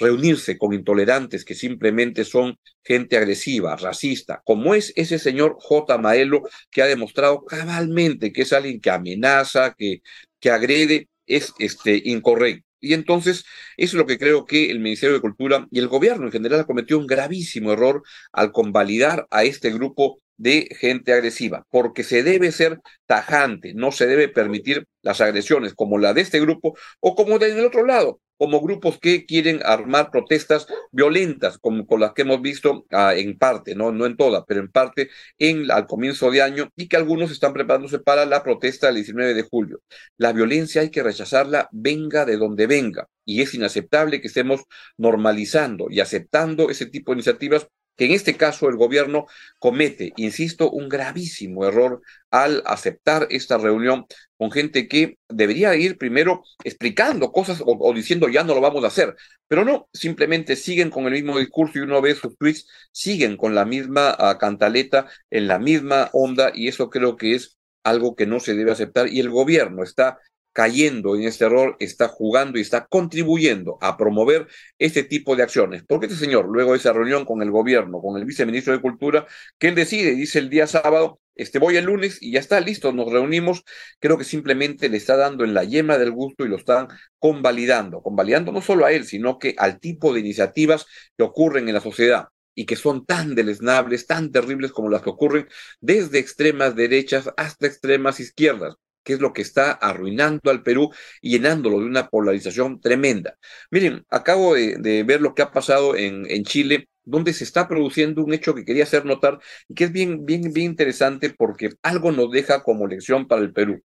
reunirse 0.00 0.58
con 0.58 0.72
intolerantes 0.72 1.44
que 1.44 1.54
simplemente 1.54 2.24
son 2.24 2.58
gente 2.82 3.16
agresiva, 3.16 3.76
racista, 3.76 4.42
como 4.44 4.74
es 4.74 4.92
ese 4.96 5.18
señor 5.18 5.56
J. 5.60 5.98
Maelo, 5.98 6.42
que 6.70 6.82
ha 6.82 6.86
demostrado 6.86 7.44
cabalmente 7.44 8.32
que 8.32 8.42
es 8.42 8.52
alguien 8.52 8.80
que 8.80 8.90
amenaza, 8.90 9.74
que, 9.76 10.02
que 10.40 10.50
agrede, 10.50 11.08
es 11.26 11.52
este, 11.58 12.02
incorrecto. 12.04 12.66
Y 12.80 12.94
entonces, 12.94 13.44
eso 13.76 13.96
es 13.96 14.00
lo 14.00 14.06
que 14.06 14.18
creo 14.18 14.46
que 14.46 14.70
el 14.70 14.80
Ministerio 14.80 15.14
de 15.14 15.20
Cultura 15.20 15.68
y 15.70 15.78
el 15.78 15.88
gobierno 15.88 16.24
en 16.26 16.32
general 16.32 16.60
ha 16.60 16.66
cometido 16.66 16.98
un 16.98 17.06
gravísimo 17.06 17.72
error 17.72 18.02
al 18.32 18.52
convalidar 18.52 19.26
a 19.30 19.44
este 19.44 19.70
grupo 19.70 20.18
de 20.40 20.68
gente 20.80 21.12
agresiva, 21.12 21.66
porque 21.70 22.02
se 22.02 22.22
debe 22.22 22.50
ser 22.50 22.80
tajante, 23.06 23.74
no 23.74 23.92
se 23.92 24.06
debe 24.06 24.28
permitir 24.28 24.86
las 25.02 25.20
agresiones 25.20 25.74
como 25.74 25.98
la 25.98 26.14
de 26.14 26.22
este 26.22 26.40
grupo 26.40 26.74
o 26.98 27.14
como 27.14 27.38
del 27.38 27.62
otro 27.64 27.84
lado, 27.84 28.20
como 28.38 28.62
grupos 28.62 28.98
que 28.98 29.26
quieren 29.26 29.60
armar 29.66 30.10
protestas 30.10 30.66
violentas, 30.92 31.58
como 31.58 31.86
con 31.86 32.00
las 32.00 32.14
que 32.14 32.22
hemos 32.22 32.40
visto 32.40 32.86
ah, 32.90 33.14
en 33.14 33.36
parte, 33.36 33.74
no, 33.74 33.92
no 33.92 34.06
en 34.06 34.16
toda, 34.16 34.46
pero 34.46 34.60
en 34.60 34.70
parte 34.70 35.10
en, 35.38 35.70
al 35.70 35.86
comienzo 35.86 36.30
de 36.30 36.40
año 36.40 36.70
y 36.74 36.88
que 36.88 36.96
algunos 36.96 37.30
están 37.30 37.52
preparándose 37.52 37.98
para 37.98 38.24
la 38.24 38.42
protesta 38.42 38.86
del 38.86 38.96
19 38.96 39.34
de 39.34 39.42
julio. 39.42 39.82
La 40.16 40.32
violencia 40.32 40.80
hay 40.80 40.90
que 40.90 41.02
rechazarla, 41.02 41.68
venga 41.70 42.24
de 42.24 42.38
donde 42.38 42.66
venga, 42.66 43.08
y 43.26 43.42
es 43.42 43.52
inaceptable 43.52 44.22
que 44.22 44.28
estemos 44.28 44.62
normalizando 44.96 45.88
y 45.90 46.00
aceptando 46.00 46.70
ese 46.70 46.86
tipo 46.86 47.12
de 47.12 47.16
iniciativas 47.16 47.68
que 48.00 48.06
en 48.06 48.12
este 48.12 48.34
caso 48.34 48.66
el 48.70 48.76
gobierno 48.76 49.26
comete, 49.58 50.14
insisto, 50.16 50.70
un 50.70 50.88
gravísimo 50.88 51.66
error 51.66 52.00
al 52.30 52.62
aceptar 52.64 53.26
esta 53.28 53.58
reunión 53.58 54.06
con 54.38 54.50
gente 54.50 54.88
que 54.88 55.18
debería 55.28 55.76
ir 55.76 55.98
primero 55.98 56.42
explicando 56.64 57.30
cosas 57.30 57.62
o, 57.62 57.92
diciendo 57.92 58.30
ya 58.30 58.42
no 58.42 58.54
lo 58.54 58.62
vamos 58.62 58.84
a 58.84 58.86
hacer, 58.86 59.16
pero 59.46 59.66
no, 59.66 59.90
simplemente 59.92 60.56
siguen 60.56 60.88
con 60.88 61.04
el 61.04 61.12
mismo 61.12 61.38
discurso 61.38 61.78
y 61.78 61.82
uno 61.82 62.00
ve 62.00 62.14
sus 62.14 62.38
tweets, 62.38 62.66
siguen 62.90 63.36
con 63.36 63.54
la 63.54 63.66
misma 63.66 64.16
ah, 64.18 64.38
cantaleta, 64.38 65.06
en 65.28 65.46
la 65.46 65.58
misma 65.58 66.08
onda 66.14 66.52
y 66.54 66.68
eso 66.68 66.88
creo 66.88 67.18
que 67.18 67.34
es 67.34 67.58
algo 67.84 68.16
que 68.16 68.24
no 68.24 68.40
se 68.40 68.54
debe 68.54 68.72
aceptar 68.72 69.08
y 69.08 69.20
el 69.20 69.28
gobierno 69.28 69.82
está 69.82 70.18
cayendo 70.52 71.16
en 71.16 71.24
este 71.24 71.44
error, 71.44 71.76
está 71.80 72.08
jugando 72.08 72.58
y 72.58 72.62
está 72.62 72.86
contribuyendo 72.86 73.78
a 73.80 73.96
promover 73.96 74.48
este 74.78 75.02
tipo 75.04 75.36
de 75.36 75.42
acciones. 75.42 75.84
Porque 75.86 76.06
este 76.06 76.18
señor, 76.18 76.46
luego 76.48 76.72
de 76.72 76.78
esa 76.78 76.92
reunión 76.92 77.24
con 77.24 77.42
el 77.42 77.50
gobierno, 77.50 78.00
con 78.00 78.18
el 78.18 78.24
viceministro 78.24 78.72
de 78.72 78.80
Cultura, 78.80 79.26
que 79.58 79.68
él 79.68 79.74
decide, 79.74 80.14
dice 80.14 80.38
el 80.38 80.50
día 80.50 80.66
sábado, 80.66 81.20
este, 81.34 81.58
voy 81.58 81.76
el 81.76 81.86
lunes 81.86 82.18
y 82.20 82.32
ya 82.32 82.40
está 82.40 82.60
listo, 82.60 82.92
nos 82.92 83.10
reunimos, 83.10 83.64
creo 83.98 84.18
que 84.18 84.24
simplemente 84.24 84.88
le 84.88 84.98
está 84.98 85.16
dando 85.16 85.44
en 85.44 85.54
la 85.54 85.64
yema 85.64 85.96
del 85.96 86.10
gusto 86.10 86.44
y 86.44 86.48
lo 86.48 86.56
están 86.56 86.88
convalidando, 87.18 88.02
convalidando 88.02 88.52
no 88.52 88.60
solo 88.60 88.84
a 88.84 88.92
él, 88.92 89.06
sino 89.06 89.38
que 89.38 89.54
al 89.56 89.80
tipo 89.80 90.12
de 90.12 90.20
iniciativas 90.20 90.86
que 91.16 91.24
ocurren 91.24 91.68
en 91.68 91.74
la 91.74 91.80
sociedad 91.80 92.28
y 92.54 92.66
que 92.66 92.76
son 92.76 93.06
tan 93.06 93.34
deleznables, 93.34 94.06
tan 94.06 94.32
terribles 94.32 94.72
como 94.72 94.90
las 94.90 95.02
que 95.02 95.10
ocurren 95.10 95.48
desde 95.80 96.18
extremas 96.18 96.76
derechas 96.76 97.30
hasta 97.36 97.66
extremas 97.66 98.20
izquierdas 98.20 98.76
que 99.10 99.14
es 99.14 99.20
lo 99.20 99.32
que 99.32 99.42
está 99.42 99.72
arruinando 99.72 100.52
al 100.52 100.62
Perú 100.62 100.90
y 101.20 101.30
llenándolo 101.32 101.80
de 101.80 101.86
una 101.86 102.08
polarización 102.08 102.80
tremenda. 102.80 103.36
Miren, 103.70 104.04
acabo 104.08 104.54
de, 104.54 105.02
ver 105.04 105.20
lo 105.20 105.34
que 105.34 105.42
ha 105.42 105.50
pasado 105.50 105.96
en, 105.96 106.26
en, 106.30 106.44
Chile, 106.44 106.88
donde 107.02 107.32
se 107.32 107.42
está 107.42 107.66
produciendo 107.66 108.22
un 108.22 108.32
hecho 108.32 108.54
que 108.54 108.64
quería 108.64 108.84
hacer 108.84 109.04
notar 109.04 109.40
y 109.68 109.74
que 109.74 109.84
es 109.84 109.92
bien, 109.92 110.24
bien, 110.26 110.52
bien 110.52 110.66
interesante 110.66 111.30
porque 111.30 111.70
algo 111.82 112.12
nos 112.12 112.30
deja 112.30 112.62
como 112.62 112.86
lección 112.86 113.26
para 113.26 113.42
el 113.42 113.52
Perú. 113.52 113.82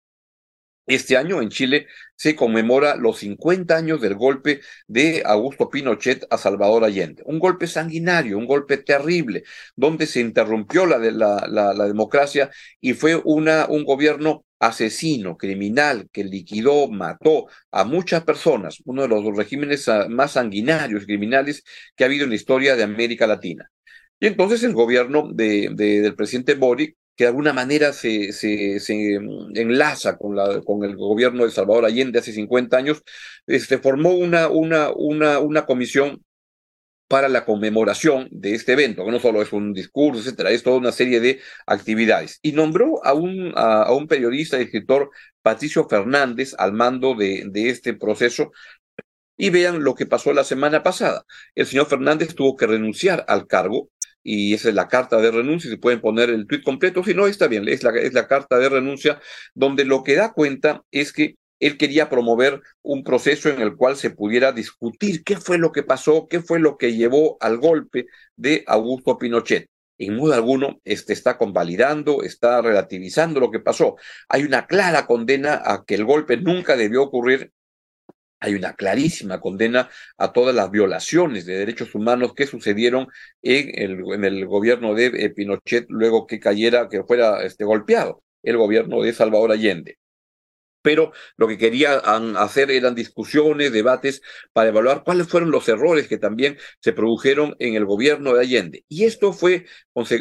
Este 0.87 1.17
año 1.17 1.41
en 1.41 1.49
Chile 1.49 1.87
se 2.17 2.35
conmemora 2.35 2.97
los 2.97 3.19
50 3.19 3.77
años 3.77 4.01
del 4.01 4.17
golpe 4.17 4.61
de 4.89 5.23
Augusto 5.25 5.71
Pinochet 5.71 6.27
a 6.29 6.39
Salvador 6.39 6.85
Allende. 6.85 7.23
Un 7.25 7.39
golpe 7.39 7.67
sanguinario, 7.69 8.37
un 8.37 8.47
golpe 8.47 8.79
terrible, 8.79 9.45
donde 9.77 10.07
se 10.07 10.21
interrumpió 10.21 10.87
la, 10.87 10.99
democracia 11.87 12.51
y 12.81 12.95
fue 12.95 13.15
un 13.15 13.85
gobierno 13.85 14.45
asesino, 14.59 15.37
criminal, 15.37 16.09
que 16.13 16.25
liquidó, 16.25 16.89
mató 16.89 17.47
a 17.71 17.85
muchas 17.85 18.25
personas, 18.25 18.79
uno 18.85 19.03
de 19.03 19.09
los 19.09 19.37
regímenes 19.37 19.89
ah, 19.89 20.07
más 20.09 20.33
sanguinarios, 20.33 21.05
criminales 21.05 21.65
que 21.97 22.05
ha 22.05 22.07
habido 22.07 22.25
en 22.25 22.31
la 22.31 22.37
historia 22.37 22.77
de 22.77 22.85
América 22.85 23.27
Latina. 23.27 23.71
Y 24.21 24.27
entonces 24.29 24.63
el 24.63 24.73
gobierno 24.73 25.29
de, 25.33 25.71
del 25.75 26.15
presidente 26.15 26.55
Boric 26.55 26.97
que 27.17 27.25
de 27.25 27.29
alguna 27.29 27.53
manera 27.53 27.93
se, 27.93 28.33
se, 28.33 28.81
se 28.81 29.15
enlaza 29.55 30.17
con, 30.17 30.37
la, 30.37 30.61
con, 30.63 30.85
el 30.85 30.97
gobierno 30.97 31.45
de 31.45 31.51
Salvador 31.51 31.85
Allende 31.85 32.19
hace 32.19 32.33
50 32.33 32.77
años, 32.77 33.03
este, 33.47 33.79
formó 33.79 34.11
una, 34.11 34.49
una, 34.49 34.91
una, 34.91 35.39
una 35.39 35.67
comisión 35.67 36.23
para 37.13 37.29
la 37.29 37.45
conmemoración 37.45 38.29
de 38.31 38.55
este 38.55 38.73
evento, 38.73 39.05
que 39.05 39.11
no 39.11 39.21
solo 39.21 39.43
es 39.43 39.53
un 39.53 39.75
discurso, 39.75 40.21
etcétera, 40.23 40.51
es 40.51 40.63
toda 40.63 40.79
una 40.79 40.93
serie 40.93 41.21
de 41.21 41.41
actividades. 41.67 42.39
Y 42.41 42.53
nombró 42.53 43.05
a 43.05 43.13
un, 43.13 43.53
a, 43.55 43.93
un 43.93 44.09
periodista 44.09 44.59
y 44.59 44.63
escritor, 44.63 45.11
Patricio 45.43 45.87
Fernández, 45.87 46.55
al 46.57 46.73
mando 46.73 47.15
de, 47.15 47.45
de 47.51 47.69
este 47.69 47.93
proceso. 47.93 48.53
Y 49.37 49.51
vean 49.51 49.85
lo 49.85 49.95
que 49.95 50.07
pasó 50.07 50.33
la 50.33 50.45
semana 50.45 50.83
pasada. 50.83 51.25
El 51.55 51.67
señor 51.67 51.87
Fernández 51.87 52.35
tuvo 52.35 52.57
que 52.57 52.67
renunciar 52.67 53.27
al 53.29 53.47
cargo 53.47 53.91
y 54.23 54.55
esa 54.55 54.69
es 54.69 54.75
la 54.75 54.89
carta 54.89 55.21
de 55.21 55.31
renuncia, 55.31 55.71
si 55.71 55.77
pueden 55.77 56.01
poner 56.01 56.31
el 56.31 56.47
tuit 56.47 56.63
completo, 56.63 57.03
si 57.05 57.15
no, 57.15 57.27
está 57.27 57.49
bien, 57.49 57.69
es 57.69 57.83
la, 57.83 57.91
es 57.91 58.13
la 58.13 58.27
carta 58.29 58.59
de 58.59 58.69
renuncia, 58.69 59.21
donde 59.55 59.85
lo 59.85 60.03
que 60.03 60.15
da 60.15 60.33
cuenta 60.33 60.83
es 60.91 61.13
que 61.13 61.37
él 61.61 61.79
quería 61.79 62.09
promover 62.09 62.61
un 62.83 63.05
proceso 63.05 63.49
en 63.49 63.61
el 63.61 63.77
cual 63.77 63.97
se 63.97 64.11
pudiera 64.11 64.51
discutir 64.53 65.23
qué 65.23 65.37
fue 65.37 65.59
lo 65.59 65.71
que 65.71 65.85
pasó, 65.85 66.27
qué 66.29 66.41
fue 66.41 66.59
lo 66.59 66.77
que 66.77 66.95
llevó 66.95 67.37
al 67.41 67.59
golpe 67.59 68.07
de 68.37 68.65
Augusto 68.67 69.17
Pinochet. 69.17 69.69
En 69.97 70.17
modo 70.17 70.35
alguno 70.35 70.81
este, 70.85 71.13
está 71.13 71.39
convalidando, 71.39 72.25
está 72.25 72.61
relativizando 72.61 73.39
lo 73.39 73.53
que 73.53 73.61
pasó. 73.61 73.95
Hay 74.29 74.43
una 74.43 74.67
clara 74.67 75.07
condena 75.07 75.63
a 75.65 75.85
que 75.85 75.95
el 75.95 76.05
golpe 76.05 76.37
nunca 76.37 76.77
debió 76.77 77.05
ocurrir 77.05 77.53
hay 78.43 78.55
una 78.55 78.75
clarísima 78.75 79.41
condena 79.41 79.89
a 80.19 80.33
todas 80.33 80.55
las 80.55 80.71
violaciones 80.71 81.47
de 81.47 81.57
derechos 81.59 81.95
humanos 81.95 82.35
que 82.35 82.47
sucedieron 82.47 83.07
en 83.41 84.25
el, 84.25 84.47
gobierno 84.47 84.95
de 84.95 85.07
eh, 85.07 85.31
Pinochet 85.31 85.87
luego 85.89 86.27
que 86.27 86.41
cayera, 86.41 86.89
que 86.89 87.05
fuera 87.05 87.43
este, 87.45 87.65
golpeado 87.65 88.23
el 88.43 88.57
gobierno 88.57 89.03
de 89.03 89.13
Salvador 89.13 89.53
Allende 89.53 89.99
pero 90.83 91.13
lo 91.37 91.49
que 91.49 91.59
querían 91.59 92.01
hacer 92.37 92.71
eran 92.71 92.95
discusiones, 92.95 93.73
debates 93.73 94.23
para 94.53 94.69
evaluar 94.69 95.03
cuáles 95.05 95.29
fueron 95.29 95.51
los 95.51 95.69
errores 95.69 96.09
que 96.09 96.19
también 96.19 96.59
se 96.81 96.93
produjeron 96.93 97.55
en 97.59 97.75
el 97.75 97.85
gobierno 97.87 98.35
de 98.35 98.41
Allende. 98.41 98.85
Y 98.89 99.05
esto 99.05 99.33
fue, 99.33 99.67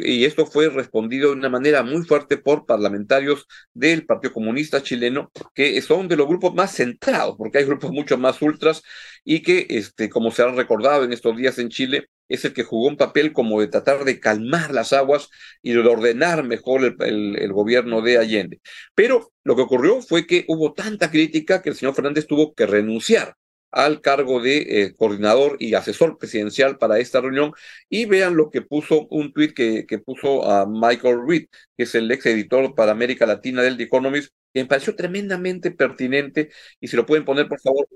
y 0.03 0.25
esto 0.25 0.46
fue 0.46 0.70
respondido 0.70 1.30
de 1.30 1.36
una 1.36 1.50
manera 1.50 1.84
muy 1.84 2.03
fuerte 2.03 2.38
por 2.38 2.65
parlamentarios 2.65 3.48
del 3.74 4.06
Partido 4.06 4.34
Comunista 4.34 4.82
chileno, 4.84 5.32
que 5.53 5.82
son 5.82 6.08
de 6.08 6.15
los 6.18 6.27
grupos 6.27 6.53
más 6.53 6.75
centrados, 6.75 7.36
porque 7.38 7.60
hay 7.60 7.65
grupos 7.65 7.91
mucho 7.91 8.18
más 8.18 8.41
ultras 8.41 8.82
y 9.24 9.41
que, 9.41 9.68
este, 9.70 10.10
como 10.10 10.32
se 10.32 10.44
han 10.44 10.56
recordado 10.56 11.03
en 11.03 11.13
estos 11.13 11.36
días 11.38 11.58
en 11.60 11.70
Chile, 11.70 12.08
es 12.33 12.45
el 12.45 12.53
que 12.53 12.63
jugó 12.63 12.88
un 12.88 12.97
papel 12.97 13.33
como 13.33 13.61
de 13.61 13.67
tratar 13.67 14.03
de 14.05 14.19
calmar 14.19 14.71
las 14.73 14.93
aguas 14.93 15.29
y 15.61 15.73
de 15.73 15.79
ordenar 15.79 16.43
mejor 16.43 16.95
el, 17.00 17.53
gobierno 17.53 18.01
de 18.01 18.17
Allende. 18.17 18.61
Pero 18.95 19.31
lo 19.43 19.55
que 19.55 19.63
ocurrió 19.63 20.01
fue 20.01 20.25
que 20.27 20.45
hubo 20.47 20.73
tanta 20.73 21.11
crítica 21.11 21.61
que 21.61 21.69
el 21.69 21.75
señor 21.75 21.95
Fernández 21.95 22.27
tuvo 22.27 22.53
que 22.53 22.65
renunciar 22.65 23.35
al 23.71 24.01
cargo 24.01 24.41
de 24.41 24.83
eh, 24.83 24.95
coordinador 24.95 25.55
y 25.59 25.73
asesor 25.75 26.17
presidencial 26.17 26.77
para 26.77 27.00
esta 27.00 27.21
reunión 27.21 27.53
y 27.89 28.05
vean 28.05 28.35
lo 28.35 28.50
que 28.51 28.61
puso 28.61 29.07
un 29.09 29.31
tuit 29.33 29.53
que, 29.53 29.85
que 29.85 30.00
puso 30.00 30.50
a 30.50 30.65
Michael 30.67 31.19
Reed, 31.27 31.45
que 31.77 31.83
es 31.83 31.95
el 31.95 32.11
ex 32.11 32.25
editor 32.25 32.75
para 32.75 32.91
América 32.91 33.25
Latina 33.25 33.61
del 33.63 33.77
The 33.77 33.83
Economist, 33.83 34.33
que 34.53 34.61
me 34.61 34.67
pareció 34.67 34.95
tremendamente 34.95 35.71
pertinente 35.71 36.51
y 36.79 36.88
si 36.88 36.97
lo 36.97 37.05
pueden 37.05 37.25
poner 37.25 37.47
por 37.47 37.59
favor. 37.61 37.88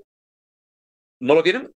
¿No 1.20 1.34
lo 1.34 1.42
tienen? 1.42 1.70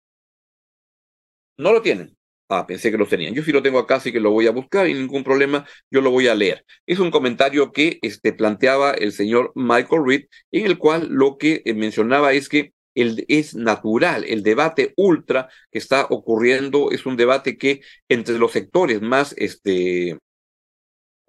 No 1.57 1.73
lo 1.73 1.81
tienen. 1.83 2.17
Ah, 2.51 2.65
pensé 2.65 2.89
que 2.89 2.97
lo 2.97 3.05
tenían. 3.07 3.35
Yo 3.35 3.43
sí 3.43 3.51
lo 3.51 3.61
tengo 3.61 3.77
acá, 3.77 3.95
así 3.97 4.11
que 4.11 4.19
lo 4.19 4.31
voy 4.31 4.47
a 4.47 4.51
buscar 4.51 4.87
y 4.87 4.93
ningún 4.95 5.23
problema, 5.23 5.67
yo 5.91 6.01
lo 6.01 6.09
voy 6.09 6.27
a 6.27 6.33
leer. 6.35 6.65
Es 6.87 6.97
un 6.97 7.11
comentario 7.11 7.71
que 7.71 7.99
este, 8.01 8.33
planteaba 8.33 8.91
el 8.93 9.11
señor 9.11 9.51
Michael 9.53 10.01
Reed, 10.05 10.25
en 10.51 10.65
el 10.65 10.79
cual 10.79 11.07
lo 11.11 11.37
que 11.37 11.61
eh, 11.65 11.73
mencionaba 11.75 12.33
es 12.33 12.49
que 12.49 12.73
el, 12.95 13.23
es 13.27 13.53
natural, 13.55 14.25
el 14.25 14.41
debate 14.41 14.93
ultra 14.97 15.47
que 15.71 15.77
está 15.77 16.07
ocurriendo 16.09 16.89
es 16.91 17.05
un 17.05 17.17
debate 17.17 17.55
que 17.57 17.81
entre 18.09 18.39
los 18.39 18.51
sectores 18.51 18.99
más 19.01 19.35
este, 19.37 20.17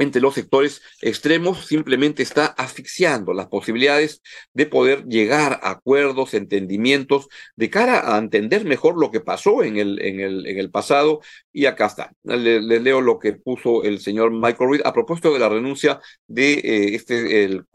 entre 0.01 0.23
los 0.23 0.35
sectores 0.35 0.83
extremos 1.03 1.67
simplemente 1.67 2.23
está 2.23 2.47
asfixiando 2.47 3.35
las 3.35 3.47
posibilidades 3.49 4.23
de 4.55 4.67
poder 4.67 5.05
llegar 5.05 5.61
a 5.63 5.71
acuerdos, 5.71 6.35
entendimientos, 6.35 7.29
de 7.55 7.71
cara 7.71 8.15
a 8.15 8.19
entender 8.19 8.65
mejor 8.65 8.99
lo 8.99 9.11
que 9.11 9.21
pasó 9.21 9.63
en 9.63 9.77
el, 9.77 10.01
en 10.01 10.21
el, 10.21 10.47
en 10.47 10.59
el 10.59 10.71
pasado. 10.71 11.21
Y 11.53 11.67
acá 11.67 11.87
está. 11.87 12.13
Les 12.23 12.83
leo 12.83 13.01
lo 13.01 13.19
que 13.19 13.35
puso 13.35 13.83
el 13.85 14.01
señor 14.01 14.31
Michael 14.31 14.71
Reed 14.71 14.83
a 14.85 14.93
propósito 14.93 15.33
de 15.33 15.39
la 15.39 15.49
renuncia 15.49 16.01
de 16.27 16.55
eh, 16.55 16.95
este, 16.95 17.45
el, 17.45 17.67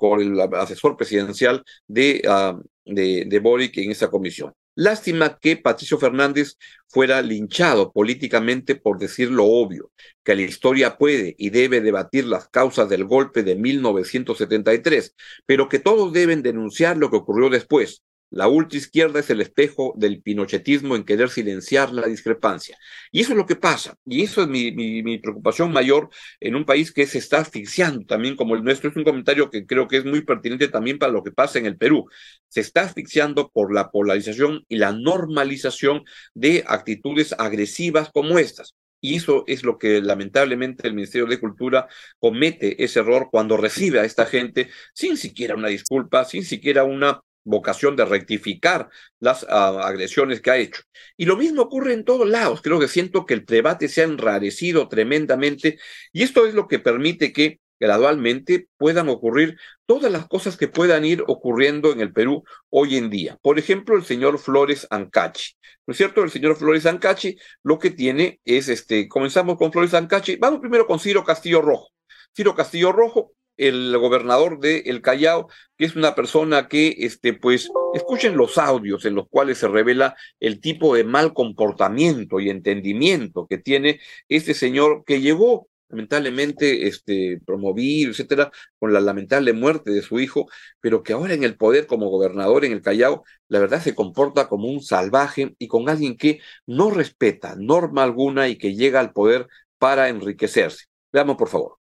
asesor 0.54 0.98
presidencial 0.98 1.64
de, 1.88 2.22
uh, 2.26 2.62
de, 2.86 3.26
de 3.26 3.40
Boric 3.40 3.78
en 3.78 3.92
esa 3.92 4.10
comisión. 4.10 4.54
Lástima 4.76 5.40
que 5.40 5.56
Patricio 5.56 5.98
Fernández 5.98 6.58
fuera 6.90 7.22
linchado 7.22 7.94
políticamente 7.94 8.76
por 8.76 9.00
decir 9.00 9.32
lo 9.32 9.46
obvio, 9.46 9.92
que 10.24 10.36
la 10.36 10.42
historia 10.42 10.98
puede 10.98 11.34
y 11.38 11.50
debe 11.50 11.80
debatir 11.80 12.26
las 12.26 12.50
causas 12.50 12.90
del 12.90 13.06
golpe 13.06 13.44
de 13.44 13.56
1973, 13.56 15.16
pero 15.46 15.70
que 15.70 15.80
todos 15.80 16.12
deben 16.12 16.44
denunciar 16.44 16.98
lo 16.98 17.10
que 17.10 17.18
ocurrió 17.18 17.50
después, 17.50 18.04
la 18.30 18.48
ultraizquierda 18.48 19.20
es 19.20 19.30
el 19.30 19.42
espejo 19.42 19.94
del 19.98 20.22
pinochetismo 20.22 20.96
en 20.96 21.04
querer 21.06 21.30
silenciar 21.30 21.92
la 21.94 22.08
discrepancia. 22.08 22.78
Y 23.12 23.22
eso 23.22 23.32
es 23.32 23.38
lo 23.38 23.46
que 23.46 23.56
pasa. 23.56 23.96
Y 24.06 24.24
eso 24.24 24.42
es 24.42 24.48
mi, 24.48 25.18
preocupación 25.20 25.72
mayor 25.72 26.10
en 26.40 26.56
un 26.56 26.66
país 26.66 26.92
que 26.92 27.08
se 27.08 27.20
está 27.20 27.40
asfixiando 27.40 28.06
también 28.06 28.36
como 28.36 28.56
el 28.56 28.64
nuestro. 28.64 28.90
Es 28.90 28.96
un 28.96 29.04
comentario 29.04 29.50
que 29.50 29.66
creo 29.66 29.88
que 29.88 29.98
es 29.98 30.06
muy 30.06 30.22
pertinente 30.22 30.68
también 30.68 31.00
para 31.00 31.12
lo 31.12 31.24
que 31.24 31.32
pasa 31.32 31.60
en 31.60 31.66
el 31.66 31.78
Perú. 31.78 32.10
Se 32.50 32.62
está 32.62 32.82
asfixiando 32.82 33.50
por 33.50 33.74
la 33.74 33.92
polarización 33.92 34.66
y 34.68 34.78
la 34.78 34.92
normalización 34.92 36.04
de 36.34 36.64
actitudes 36.68 37.34
agresivas 37.38 38.10
como 38.12 38.40
estas. 38.40 38.76
Y 39.02 39.16
eso 39.18 39.44
es 39.48 39.64
lo 39.64 39.78
que 39.78 40.02
lamentablemente 40.02 40.88
el 40.88 40.96
Ministerio 40.96 41.28
de 41.28 41.40
Cultura 41.40 41.88
comete 42.20 42.84
ese 42.84 43.02
error 43.02 43.30
cuando 43.32 43.56
recibe 43.56 44.00
a 44.00 44.04
esta 44.04 44.26
gente 44.26 44.70
sin 44.94 45.16
siquiera 45.16 45.56
una 45.56 45.68
disculpa, 45.68 46.26
sin 46.26 46.44
siquiera 46.44 46.84
una 46.86 47.22
vocación 47.46 47.96
de 47.96 48.04
rectificar 48.04 48.90
las 49.20 49.46
ah, 49.50 49.88
agresiones 49.88 50.42
que 50.42 50.52
ha 50.52 50.58
hecho. 50.58 50.82
Y 51.16 51.26
lo 51.26 51.38
mismo 51.38 51.62
ocurre 51.62 51.94
en 51.94 52.04
todos 52.04 52.28
lados. 52.28 52.62
Creo 52.62 52.80
que 52.80 52.90
siento 52.90 53.26
que 53.26 53.36
el 53.36 53.46
debate 53.46 53.88
se 53.88 54.02
ha 54.02 54.06
enrarecido 54.06 54.90
tremendamente 54.90 55.80
y 56.12 56.24
esto 56.24 56.46
es 56.46 56.54
lo 56.54 56.68
que 56.68 56.80
permite 56.80 57.32
que 57.32 57.60
gradualmente 57.80 58.68
puedan 58.78 59.10
ocurrir 59.10 59.58
todas 59.86 60.12
las 60.12 60.28
cosas 60.28 60.58
que 60.58 60.68
puedan 60.68 61.06
ir 61.06 61.24
ocurriendo 61.28 61.92
en 61.92 62.02
el 62.02 62.14
Perú 62.14 62.44
hoy 62.70 62.98
en 62.98 63.10
día. 63.10 63.38
Por 63.42 63.60
ejemplo, 63.60 63.96
el 63.96 64.04
señor 64.04 64.40
Flores 64.40 64.88
Ancachi. 64.90 65.54
¿No 65.86 65.92
es 65.92 65.98
cierto? 65.98 66.24
El 66.24 66.32
señor 66.32 66.56
Flores 66.56 66.86
Ancachi 66.86 67.38
lo 67.64 67.78
que 67.78 67.92
tiene 67.92 68.40
es, 68.44 68.70
este, 68.70 69.08
comenzamos 69.08 69.58
con 69.58 69.72
Flores 69.72 69.94
Ancachi. 69.94 70.38
Vamos 70.38 70.60
primero 70.60 70.88
con 70.88 71.00
Ciro 71.00 71.24
Castillo 71.24 71.62
Rojo. 71.62 71.90
Ciro 72.36 72.56
Castillo 72.56 72.92
Rojo 72.92 73.34
el 73.58 73.98
gobernador 73.98 74.60
de 74.60 74.80
El 74.86 75.02
Callao, 75.02 75.48
que 75.78 75.86
es 75.86 75.96
una 75.96 76.16
persona 76.16 76.68
que, 76.68 76.96
este, 77.00 77.34
pues, 77.34 77.70
escuchen 77.94 78.38
los 78.38 78.58
audios 78.58 79.06
en 79.06 79.16
los 79.16 79.28
cuales 79.30 79.58
se 79.60 79.68
revela 79.68 80.16
el 80.40 80.60
tipo 80.60 80.96
de 80.96 81.04
mal 81.04 81.34
comportamiento 81.34 82.40
y 82.40 82.50
entendimiento 82.50 83.48
que 83.48 83.58
tiene 83.58 84.00
este 84.28 84.54
señor 84.54 85.04
que 85.06 85.22
llegó 85.22 85.68
lamentablemente 85.90 86.88
este, 86.88 87.40
promovido, 87.46 88.12
etcétera, 88.12 88.52
con 88.80 88.92
la 88.94 89.00
lamentable 89.00 89.54
muerte 89.54 89.92
de 89.92 90.02
su 90.02 90.20
hijo, 90.20 90.48
pero 90.82 91.04
que 91.04 91.14
ahora 91.14 91.34
en 91.34 91.44
el 91.44 91.58
poder 91.58 91.88
como 91.88 92.10
gobernador 92.10 92.66
en 92.66 92.72
el 92.74 92.82
Callao, 92.82 93.24
la 93.48 93.60
verdad 93.60 93.82
se 93.82 93.96
comporta 93.96 94.48
como 94.50 94.68
un 94.68 94.82
salvaje 94.82 95.56
y 95.60 95.68
con 95.68 95.90
alguien 95.90 96.18
que 96.18 96.40
no 96.66 96.92
respeta 96.92 97.56
norma 97.58 98.04
alguna 98.04 98.48
y 98.50 98.58
que 98.58 98.76
llega 98.76 99.00
al 99.00 99.14
poder 99.14 99.48
para 99.78 100.10
enriquecerse. 100.10 100.86
Veamos, 101.12 101.38
por 101.38 101.50
favor. 101.50 101.85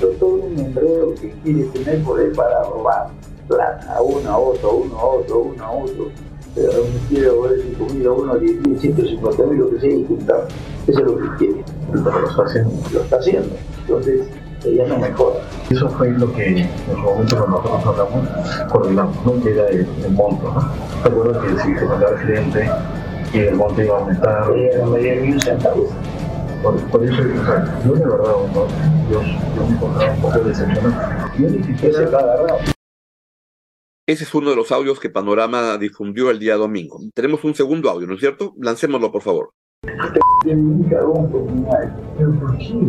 Todo 0.00 0.26
un 0.26 0.58
enredo 0.58 1.14
que 1.20 1.30
quiere 1.44 1.64
tener 1.64 2.02
poder 2.02 2.32
para 2.32 2.62
robar 2.64 3.08
plata, 3.46 4.00
uno 4.00 4.30
a 4.30 4.38
otro, 4.38 4.76
uno 4.76 4.98
a 4.98 5.04
otro, 5.04 5.38
uno 5.40 5.64
a 5.64 5.70
otro. 5.70 6.08
Pero 6.54 6.72
no 6.72 7.08
quiere 7.08 7.28
robar 7.28 7.52
5 7.78 7.94
mil 7.94 8.06
a 8.06 8.12
uno, 8.12 8.34
10 8.36 8.66
mil, 8.66 8.80
150 8.80 9.42
mil, 9.44 9.58
lo 9.58 9.70
que 9.70 9.80
sea, 9.80 9.90
y 9.90 10.04
juntar. 10.06 10.48
Eso 10.86 10.98
es 11.00 11.06
lo 11.06 11.16
que 11.18 11.36
quiere. 11.36 11.64
Pero 11.92 12.20
lo 12.20 12.28
está 12.30 12.42
haciendo. 12.42 12.70
Lo 12.90 13.00
está 13.02 13.16
haciendo. 13.16 13.48
Entonces, 13.80 14.22
ella 14.64 14.86
no 14.86 14.98
mejora. 14.98 15.40
Eso 15.70 15.88
fue 15.90 16.10
lo 16.10 16.32
que 16.32 16.46
en 16.46 16.68
su 16.90 16.96
momento 16.98 17.36
cuando 17.36 17.58
nosotros 17.58 17.86
hablamos, 17.86 18.70
coordinamos, 18.70 19.26
¿no? 19.26 19.42
que 19.42 19.52
era 19.52 19.68
el, 19.68 19.86
el 20.04 20.12
monto. 20.12 20.52
¿no? 20.52 20.70
¿Te 21.02 21.08
acuerdas 21.10 21.44
que 21.44 21.62
si 21.62 21.78
se 21.78 21.84
mandaba 21.84 22.12
el 22.12 22.26
cliente 22.26 22.70
y 23.34 23.38
el 23.38 23.54
monto 23.56 23.82
iba 23.82 23.96
a 23.96 24.00
aumentar? 24.00 24.52
Ella 24.56 24.78
no 24.78 24.86
me 24.86 25.00
dio 25.00 25.16
ni 25.16 25.32
un 25.32 25.40
centavo. 25.40 25.88
Por, 26.62 26.80
por 26.90 27.04
eso, 27.04 27.22
o 27.22 27.44
sea, 27.44 27.82
yo 27.84 27.94
de 27.94 28.04
verdad, 28.04 28.32
¿no? 28.54 28.68
yo, 29.10 29.20
yo 29.20 29.66
me 29.66 29.74
encontraba 29.74 30.14
un 30.14 30.20
poco 30.20 30.38
decepcionado. 30.40 31.30
Yo 31.38 31.48
ni 31.50 31.58
Ese 31.58 31.74
siquiera. 31.74 32.56
Ese 34.06 34.24
es 34.24 34.34
uno 34.34 34.50
de 34.50 34.56
los 34.56 34.72
audios 34.72 35.00
que 35.00 35.10
Panorama 35.10 35.76
difundió 35.78 36.30
el 36.30 36.38
día 36.38 36.56
domingo. 36.56 37.00
Tenemos 37.14 37.44
un 37.44 37.54
segundo 37.54 37.90
audio, 37.90 38.06
¿no 38.06 38.14
es 38.14 38.20
cierto? 38.20 38.54
Lancémoslo, 38.58 39.10
por 39.10 39.22
favor. 39.22 39.50
Un 40.44 40.84
cagón 40.88 41.30
mi 41.54 41.62
madre. 41.62 41.90
¿Pero 42.18 42.32
por 42.38 42.58
qué? 42.58 42.80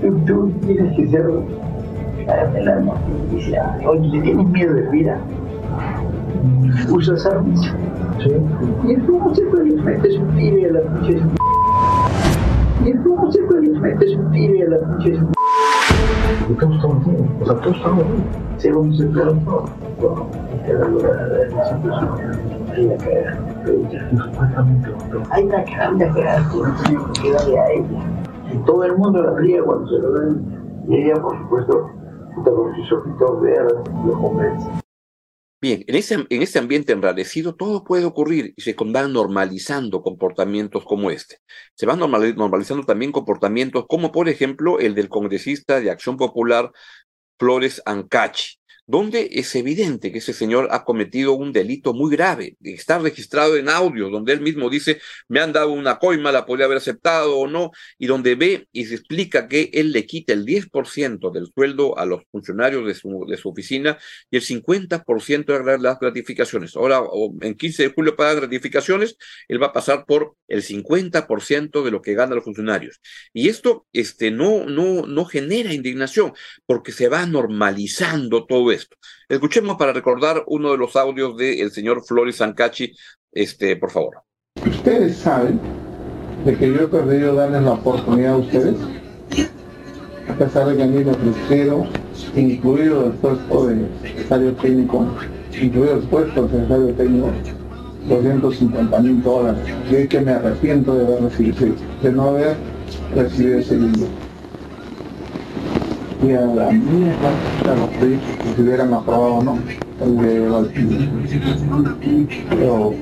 Tú, 0.00 0.24
tú 0.26 0.52
tienes 0.66 0.96
que 0.96 1.08
ser 1.08 1.26
la 2.26 2.80
noticia. 2.80 3.78
Oye, 3.86 4.08
¿le 4.08 4.22
tienes 4.22 4.46
miedo 4.48 4.74
de 4.74 4.88
vida? 4.90 5.20
¿Usas 6.90 7.24
armas? 7.26 7.60
Sí. 8.22 8.30
Y 8.88 8.92
entonces 8.92 9.44
pues 9.50 9.64
les 9.64 9.84
metes 9.84 10.16
un 10.16 10.36
tiro 10.36 10.70
a 10.70 10.72
las 10.72 11.00
pinches 11.00 11.22
Y 12.86 12.90
entonces 12.90 13.42
pues 13.48 13.68
metes 13.80 14.14
un 14.14 14.30
tiro 14.30 14.64
a 14.64 14.70
las 14.70 14.80
pinches 14.88 15.18
¿Y 16.48 16.54
todos? 16.54 17.02
O 17.40 17.44
sea, 17.44 17.56
todos 17.56 17.76
estamos 17.76 18.04
bien. 18.06 18.24
se 18.94 19.10
la 19.10 19.32
la 20.72 21.68
situación. 21.68 22.42
Hay 25.30 25.48
Hay 25.48 25.48
que 27.18 27.30
a 27.58 27.72
ella. 27.72 28.02
Y 28.52 28.58
todo 28.58 28.84
el 28.84 28.96
mundo 28.96 29.20
la 29.20 29.32
ría 29.32 29.64
cuando 29.64 29.88
se 29.88 29.98
lo 29.98 30.12
ven. 30.12 30.84
Y 30.88 30.94
ella, 30.94 31.20
por 31.20 31.36
supuesto, 31.38 31.90
junto 32.36 32.54
con 32.54 32.76
sus 32.76 32.92
ojitos 32.92 33.40
lo 34.06 34.12
convence. 34.12 34.85
Bien, 35.66 35.82
en 35.88 35.96
ese, 35.96 36.14
en 36.14 36.42
ese 36.42 36.60
ambiente 36.60 36.92
enrarecido 36.92 37.56
todo 37.56 37.82
puede 37.82 38.04
ocurrir 38.04 38.54
y 38.56 38.62
se 38.62 38.76
van 38.76 39.12
normalizando 39.12 40.00
comportamientos 40.00 40.84
como 40.84 41.10
este. 41.10 41.38
Se 41.74 41.86
van 41.86 41.98
normali- 41.98 42.36
normalizando 42.36 42.84
también 42.86 43.10
comportamientos 43.10 43.84
como, 43.88 44.12
por 44.12 44.28
ejemplo, 44.28 44.78
el 44.78 44.94
del 44.94 45.08
congresista 45.08 45.80
de 45.80 45.90
Acción 45.90 46.16
Popular, 46.16 46.70
Flores 47.36 47.82
Ancachi, 47.84 48.60
donde 48.86 49.28
es 49.32 49.54
evidente 49.56 50.12
que 50.12 50.18
ese 50.18 50.32
señor 50.32 50.68
ha 50.70 50.84
cometido 50.84 51.32
un 51.32 51.52
delito 51.52 51.92
muy 51.92 52.10
grave. 52.10 52.56
Está 52.62 52.98
registrado 52.98 53.56
en 53.56 53.68
audio, 53.68 54.10
donde 54.10 54.32
él 54.32 54.40
mismo 54.40 54.70
dice, 54.70 55.00
me 55.28 55.40
han 55.40 55.52
dado 55.52 55.72
una 55.72 55.98
coima, 55.98 56.30
la 56.30 56.46
podría 56.46 56.66
haber 56.66 56.78
aceptado 56.78 57.36
o 57.36 57.48
no, 57.48 57.72
y 57.98 58.06
donde 58.06 58.36
ve 58.36 58.68
y 58.72 58.84
se 58.86 58.94
explica 58.94 59.48
que 59.48 59.70
él 59.72 59.92
le 59.92 60.06
quita 60.06 60.32
el 60.32 60.44
10% 60.44 61.32
del 61.32 61.48
sueldo 61.52 61.98
a 61.98 62.06
los 62.06 62.22
funcionarios 62.30 62.86
de 62.86 62.94
su, 62.94 63.26
de 63.28 63.36
su 63.36 63.48
oficina 63.48 63.98
y 64.30 64.36
el 64.36 64.42
50% 64.42 65.64
de 65.64 65.78
las 65.78 65.98
gratificaciones. 65.98 66.76
Ahora, 66.76 67.02
en 67.40 67.54
15 67.54 67.82
de 67.84 67.92
julio 67.92 68.16
para 68.16 68.34
gratificaciones, 68.34 69.16
él 69.48 69.60
va 69.60 69.68
a 69.68 69.72
pasar 69.72 70.04
por 70.06 70.36
el 70.48 70.62
50% 70.62 71.82
de 71.82 71.90
lo 71.90 72.02
que 72.02 72.14
ganan 72.14 72.36
los 72.36 72.44
funcionarios. 72.44 73.00
Y 73.32 73.48
esto 73.48 73.86
este, 73.92 74.30
no, 74.30 74.64
no, 74.66 75.06
no 75.06 75.24
genera 75.24 75.72
indignación, 75.72 76.32
porque 76.66 76.92
se 76.92 77.08
va 77.08 77.26
normalizando 77.26 78.46
todo 78.46 78.75
Escuchemos 79.28 79.76
para 79.76 79.92
recordar 79.92 80.44
uno 80.46 80.72
de 80.72 80.78
los 80.78 80.96
audios 80.96 81.36
del 81.36 81.70
señor 81.70 82.04
Flores 82.04 82.36
Sancachi, 82.36 82.92
este, 83.32 83.76
por 83.76 83.90
favor. 83.90 84.22
Ustedes 84.66 85.16
saben 85.16 85.60
de 86.44 86.56
que 86.56 86.68
yo 86.72 86.82
he 86.82 86.88
perdido 86.88 87.34
darles 87.34 87.62
la 87.62 87.72
oportunidad 87.72 88.34
a 88.34 88.36
ustedes, 88.38 88.76
a 90.28 90.34
pesar 90.34 90.68
de 90.68 90.76
que 90.76 90.82
a 90.82 90.86
mí 90.86 91.04
me 91.04 91.10
ofrecieron, 91.10 91.88
incluido 92.34 93.06
el 93.06 93.12
puesto 93.12 93.66
de 93.66 93.86
secretario 94.02 94.52
técnico, 94.54 95.06
incluido 95.60 95.94
el 95.94 96.02
puesto 96.08 96.42
de 96.46 96.50
secretario 96.50 96.94
técnico, 96.94 97.30
250 98.08 99.00
mil 99.00 99.22
dólares. 99.22 99.62
Y 99.90 99.94
hoy 99.94 100.08
que 100.08 100.20
me 100.20 100.32
arrepiento 100.32 100.94
de, 100.94 101.06
haber 101.06 101.22
recibido, 101.24 101.74
de 102.02 102.12
no 102.12 102.22
haber 102.28 102.56
recibido 103.14 103.58
ese 103.58 103.76
dinero. 103.76 104.25
Y 106.22 106.32
a 106.32 106.40
la 106.40 106.70
mierda, 106.70 107.30
a 107.64 107.74
los 107.76 107.90
que 107.90 108.18
se 108.56 108.62
hubieran 108.62 108.94
aprobado 108.94 109.34
o 109.34 109.42
no, 109.44 109.58
el 110.00 110.16
de. 110.16 110.46
Pero 112.48 112.94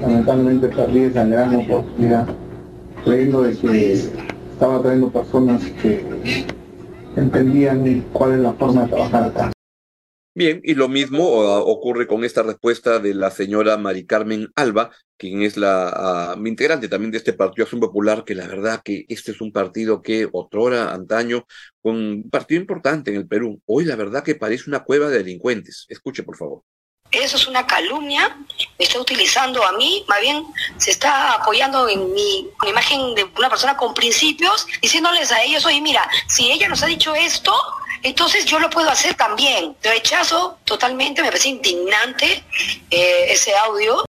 lamentablemente 0.00 0.68
perdí 0.68 1.00
esa 1.00 1.24
gran 1.24 1.54
oportunidad 1.54 2.26
creyendo 3.04 3.42
de 3.42 3.56
que 3.56 3.92
estaba 4.52 4.82
trayendo 4.82 5.10
personas 5.10 5.62
que 5.82 6.04
entendían 7.16 8.04
cuál 8.12 8.32
es 8.32 8.40
la 8.40 8.52
forma 8.54 8.82
de 8.82 8.88
trabajar 8.88 9.24
acá. 9.24 9.52
Bien, 10.34 10.60
y 10.64 10.74
lo 10.74 10.88
mismo 10.88 11.24
ocurre 11.24 12.06
con 12.06 12.24
esta 12.24 12.42
respuesta 12.42 12.98
de 12.98 13.14
la 13.14 13.30
señora 13.30 13.78
Mari 13.78 14.04
Carmen 14.04 14.48
Alba, 14.54 14.90
quien 15.16 15.42
es 15.42 15.56
la 15.56 16.34
uh, 16.36 16.46
integrante 16.46 16.88
también 16.88 17.10
de 17.10 17.18
este 17.18 17.32
Partido 17.32 17.64
Acción 17.64 17.80
Popular, 17.80 18.24
que 18.24 18.34
la 18.34 18.46
verdad 18.46 18.82
que 18.84 19.04
este 19.08 19.32
es 19.32 19.40
un 19.40 19.52
partido 19.52 20.02
que 20.02 20.28
otrora, 20.32 20.92
antaño, 20.92 21.46
fue 21.82 21.92
un 21.92 22.28
partido 22.30 22.60
importante 22.60 23.10
en 23.10 23.16
el 23.16 23.26
Perú. 23.26 23.60
Hoy 23.66 23.84
la 23.84 23.96
verdad 23.96 24.22
que 24.22 24.34
parece 24.34 24.64
una 24.68 24.84
cueva 24.84 25.08
de 25.08 25.18
delincuentes. 25.18 25.86
Escuche, 25.88 26.22
por 26.22 26.36
favor. 26.36 26.62
Eso 27.10 27.36
es 27.36 27.46
una 27.46 27.66
calumnia, 27.66 28.36
me 28.78 28.84
está 28.84 29.00
utilizando 29.00 29.64
a 29.64 29.72
mí, 29.72 30.04
más 30.08 30.20
bien 30.20 30.44
se 30.76 30.90
está 30.90 31.34
apoyando 31.34 31.88
en 31.88 32.12
mi 32.12 32.50
imagen 32.66 33.14
de 33.14 33.24
una 33.38 33.48
persona 33.48 33.76
con 33.76 33.94
principios, 33.94 34.66
diciéndoles 34.82 35.30
a 35.30 35.40
ellos, 35.42 35.64
oye, 35.64 35.80
mira, 35.80 36.08
si 36.26 36.50
ella 36.50 36.68
nos 36.68 36.82
ha 36.82 36.86
dicho 36.86 37.14
esto, 37.14 37.54
entonces 38.02 38.44
yo 38.44 38.58
lo 38.58 38.70
puedo 38.70 38.90
hacer 38.90 39.14
también. 39.14 39.76
Rechazo 39.82 40.58
totalmente, 40.64 41.22
me 41.22 41.28
parece 41.28 41.48
indignante 41.48 42.44
eh, 42.90 43.26
ese 43.28 43.54
audio. 43.56 44.04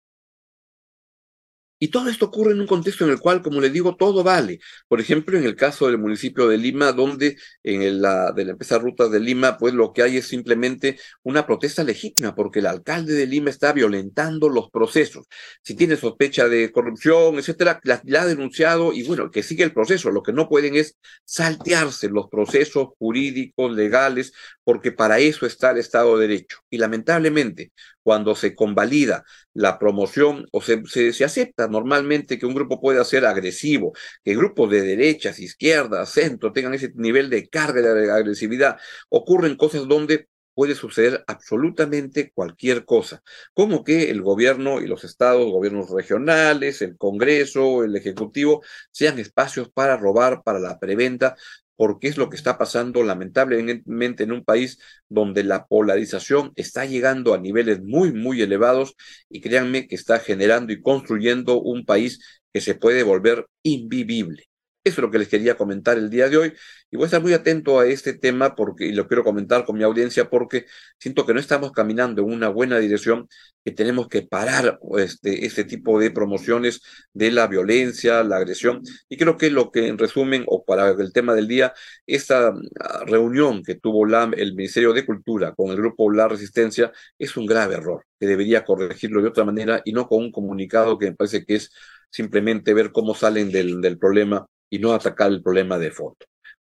Y 1.78 1.88
todo 1.88 2.08
esto 2.08 2.26
ocurre 2.26 2.52
en 2.52 2.60
un 2.60 2.66
contexto 2.66 3.04
en 3.04 3.10
el 3.10 3.18
cual, 3.18 3.42
como 3.42 3.60
le 3.60 3.70
digo, 3.70 3.96
todo 3.96 4.22
vale. 4.22 4.60
Por 4.88 5.00
ejemplo, 5.00 5.36
en 5.36 5.44
el 5.44 5.56
caso 5.56 5.86
del 5.86 5.98
municipio 5.98 6.48
de 6.48 6.56
Lima, 6.56 6.92
donde 6.92 7.36
en 7.62 7.82
el, 7.82 8.00
la, 8.00 8.32
de 8.32 8.44
la 8.44 8.52
empresa 8.52 8.78
Rutas 8.78 9.10
de 9.10 9.20
Lima, 9.20 9.58
pues 9.58 9.74
lo 9.74 9.92
que 9.92 10.02
hay 10.02 10.16
es 10.16 10.28
simplemente 10.28 10.98
una 11.22 11.46
protesta 11.46 11.82
legítima, 11.84 12.34
porque 12.34 12.60
el 12.60 12.66
alcalde 12.66 13.14
de 13.14 13.26
Lima 13.26 13.50
está 13.50 13.72
violentando 13.72 14.48
los 14.48 14.70
procesos. 14.70 15.26
Si 15.62 15.74
tiene 15.74 15.96
sospecha 15.96 16.48
de 16.48 16.70
corrupción, 16.72 17.38
etcétera, 17.38 17.80
la, 17.84 18.00
la 18.04 18.22
ha 18.22 18.26
denunciado 18.26 18.92
y 18.92 19.02
bueno, 19.02 19.30
que 19.30 19.42
sigue 19.42 19.64
el 19.64 19.72
proceso. 19.72 20.10
Lo 20.10 20.22
que 20.22 20.32
no 20.32 20.48
pueden 20.48 20.76
es 20.76 20.96
saltearse 21.24 22.08
los 22.08 22.28
procesos 22.28 22.88
jurídicos, 22.98 23.74
legales, 23.74 24.32
porque 24.64 24.92
para 24.92 25.18
eso 25.18 25.46
está 25.46 25.70
el 25.70 25.78
Estado 25.78 26.18
de 26.18 26.26
Derecho. 26.28 26.58
Y 26.70 26.78
lamentablemente, 26.78 27.72
cuando 28.02 28.34
se 28.34 28.54
convalida 28.54 29.24
la 29.52 29.78
promoción 29.78 30.46
o 30.52 30.60
se, 30.62 30.84
se, 30.86 31.24
acepta 31.24 31.68
normalmente 31.68 32.38
que 32.38 32.46
un 32.46 32.54
grupo 32.54 32.80
pueda 32.80 33.04
ser 33.04 33.26
agresivo, 33.26 33.92
que 34.24 34.34
grupos 34.34 34.70
de 34.70 34.82
derechas, 34.82 35.38
izquierdas, 35.38 36.10
centro 36.10 36.52
tengan 36.52 36.74
ese 36.74 36.92
nivel 36.96 37.30
de 37.30 37.48
carga 37.48 37.94
de 37.94 38.10
agresividad, 38.10 38.78
ocurren 39.08 39.56
cosas 39.56 39.86
donde 39.86 40.28
puede 40.54 40.74
suceder 40.74 41.24
absolutamente 41.26 42.30
cualquier 42.32 42.84
cosa, 42.84 43.22
como 43.52 43.84
que 43.84 44.10
el 44.10 44.22
gobierno 44.22 44.80
y 44.80 44.86
los 44.86 45.04
estados, 45.04 45.50
gobiernos 45.50 45.90
regionales, 45.90 46.80
el 46.82 46.96
Congreso, 46.96 47.84
el 47.84 47.96
Ejecutivo, 47.96 48.62
sean 48.90 49.18
espacios 49.18 49.68
para 49.70 49.96
robar, 49.96 50.42
para 50.44 50.60
la 50.60 50.78
preventa, 50.78 51.36
porque 51.76 52.08
es 52.08 52.16
lo 52.16 52.30
que 52.30 52.36
está 52.36 52.58
pasando 52.58 53.02
lamentablemente 53.02 54.24
en 54.24 54.32
un 54.32 54.44
país 54.44 54.78
donde 55.08 55.44
la 55.44 55.66
polarización 55.66 56.52
está 56.56 56.84
llegando 56.84 57.34
a 57.34 57.38
niveles 57.38 57.82
muy, 57.82 58.12
muy 58.12 58.42
elevados 58.42 58.94
y 59.28 59.40
créanme 59.40 59.86
que 59.88 59.94
está 59.96 60.18
generando 60.20 60.72
y 60.72 60.82
construyendo 60.82 61.60
un 61.60 61.84
país 61.84 62.20
que 62.52 62.60
se 62.60 62.74
puede 62.74 63.02
volver 63.02 63.46
invivible. 63.62 64.48
Eso 64.86 65.00
es 65.00 65.02
lo 65.02 65.10
que 65.10 65.18
les 65.18 65.28
quería 65.28 65.56
comentar 65.56 65.96
el 65.96 66.10
día 66.10 66.28
de 66.28 66.36
hoy. 66.36 66.52
Y 66.90 66.96
voy 66.96 67.04
a 67.04 67.06
estar 67.06 67.22
muy 67.22 67.32
atento 67.32 67.80
a 67.80 67.86
este 67.86 68.12
tema 68.12 68.54
porque, 68.54 68.84
y 68.84 68.92
lo 68.92 69.08
quiero 69.08 69.24
comentar 69.24 69.64
con 69.64 69.78
mi 69.78 69.82
audiencia 69.82 70.28
porque 70.28 70.66
siento 70.98 71.24
que 71.24 71.32
no 71.32 71.40
estamos 71.40 71.72
caminando 71.72 72.20
en 72.20 72.30
una 72.30 72.50
buena 72.50 72.78
dirección, 72.78 73.26
que 73.64 73.72
tenemos 73.72 74.08
que 74.08 74.22
parar 74.22 74.78
este, 74.98 75.46
este 75.46 75.64
tipo 75.64 75.98
de 75.98 76.10
promociones 76.10 76.82
de 77.14 77.30
la 77.30 77.46
violencia, 77.46 78.22
la 78.24 78.36
agresión. 78.36 78.82
Y 79.08 79.16
creo 79.16 79.38
que 79.38 79.50
lo 79.50 79.70
que 79.70 79.88
en 79.88 79.96
resumen, 79.96 80.44
o 80.46 80.64
para 80.66 80.90
el 80.90 81.12
tema 81.14 81.34
del 81.34 81.48
día, 81.48 81.72
esta 82.06 82.48
ah, 82.80 83.04
reunión 83.06 83.62
que 83.62 83.76
tuvo 83.76 84.04
el 84.06 84.54
Ministerio 84.54 84.92
de 84.92 85.06
Cultura 85.06 85.54
con 85.54 85.70
el 85.70 85.76
grupo 85.76 86.10
La 86.10 86.28
Resistencia 86.28 86.92
es 87.18 87.36
un 87.38 87.46
grave 87.46 87.76
error, 87.76 88.04
que 88.20 88.26
debería 88.26 88.64
corregirlo 88.66 89.22
de 89.22 89.28
otra 89.28 89.44
manera 89.44 89.80
y 89.84 89.92
no 89.94 90.06
con 90.08 90.22
un 90.22 90.30
comunicado 90.30 90.98
que 90.98 91.06
me 91.06 91.16
parece 91.16 91.44
que 91.46 91.54
es 91.56 91.70
simplemente 92.10 92.74
ver 92.74 92.92
cómo 92.92 93.14
salen 93.14 93.50
del 93.50 93.98
problema 93.98 94.46
y 94.70 94.78
no 94.78 94.92
atacar 94.92 95.30
el 95.30 95.42
problema 95.42 95.78
de 95.78 95.90
fondo. 95.90 96.16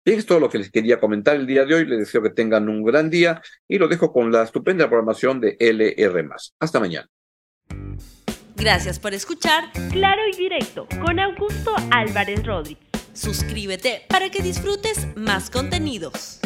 Bien, 0.05 0.19
es 0.19 0.25
todo 0.25 0.39
lo 0.39 0.49
que 0.49 0.57
les 0.57 0.69
quería 0.69 0.99
comentar 0.99 1.35
el 1.35 1.47
día 1.47 1.65
de 1.65 1.75
hoy. 1.75 1.85
Les 1.85 1.99
deseo 1.99 2.21
que 2.21 2.29
tengan 2.29 2.67
un 2.67 2.83
gran 2.83 3.09
día 3.09 3.41
y 3.67 3.77
lo 3.77 3.87
dejo 3.87 4.11
con 4.11 4.31
la 4.31 4.43
estupenda 4.43 4.87
programación 4.87 5.39
de 5.39 5.55
LR. 5.59 6.29
Hasta 6.59 6.79
mañana. 6.79 7.07
Gracias 8.55 8.99
por 8.99 9.13
escuchar 9.13 9.71
Claro 9.91 10.21
y 10.31 10.37
Directo 10.37 10.87
con 11.01 11.19
Augusto 11.19 11.73
Álvarez 11.91 12.45
Rodríguez. 12.45 12.83
Suscríbete 13.13 14.03
para 14.09 14.29
que 14.29 14.41
disfrutes 14.41 15.07
más 15.15 15.49
contenidos. 15.49 16.39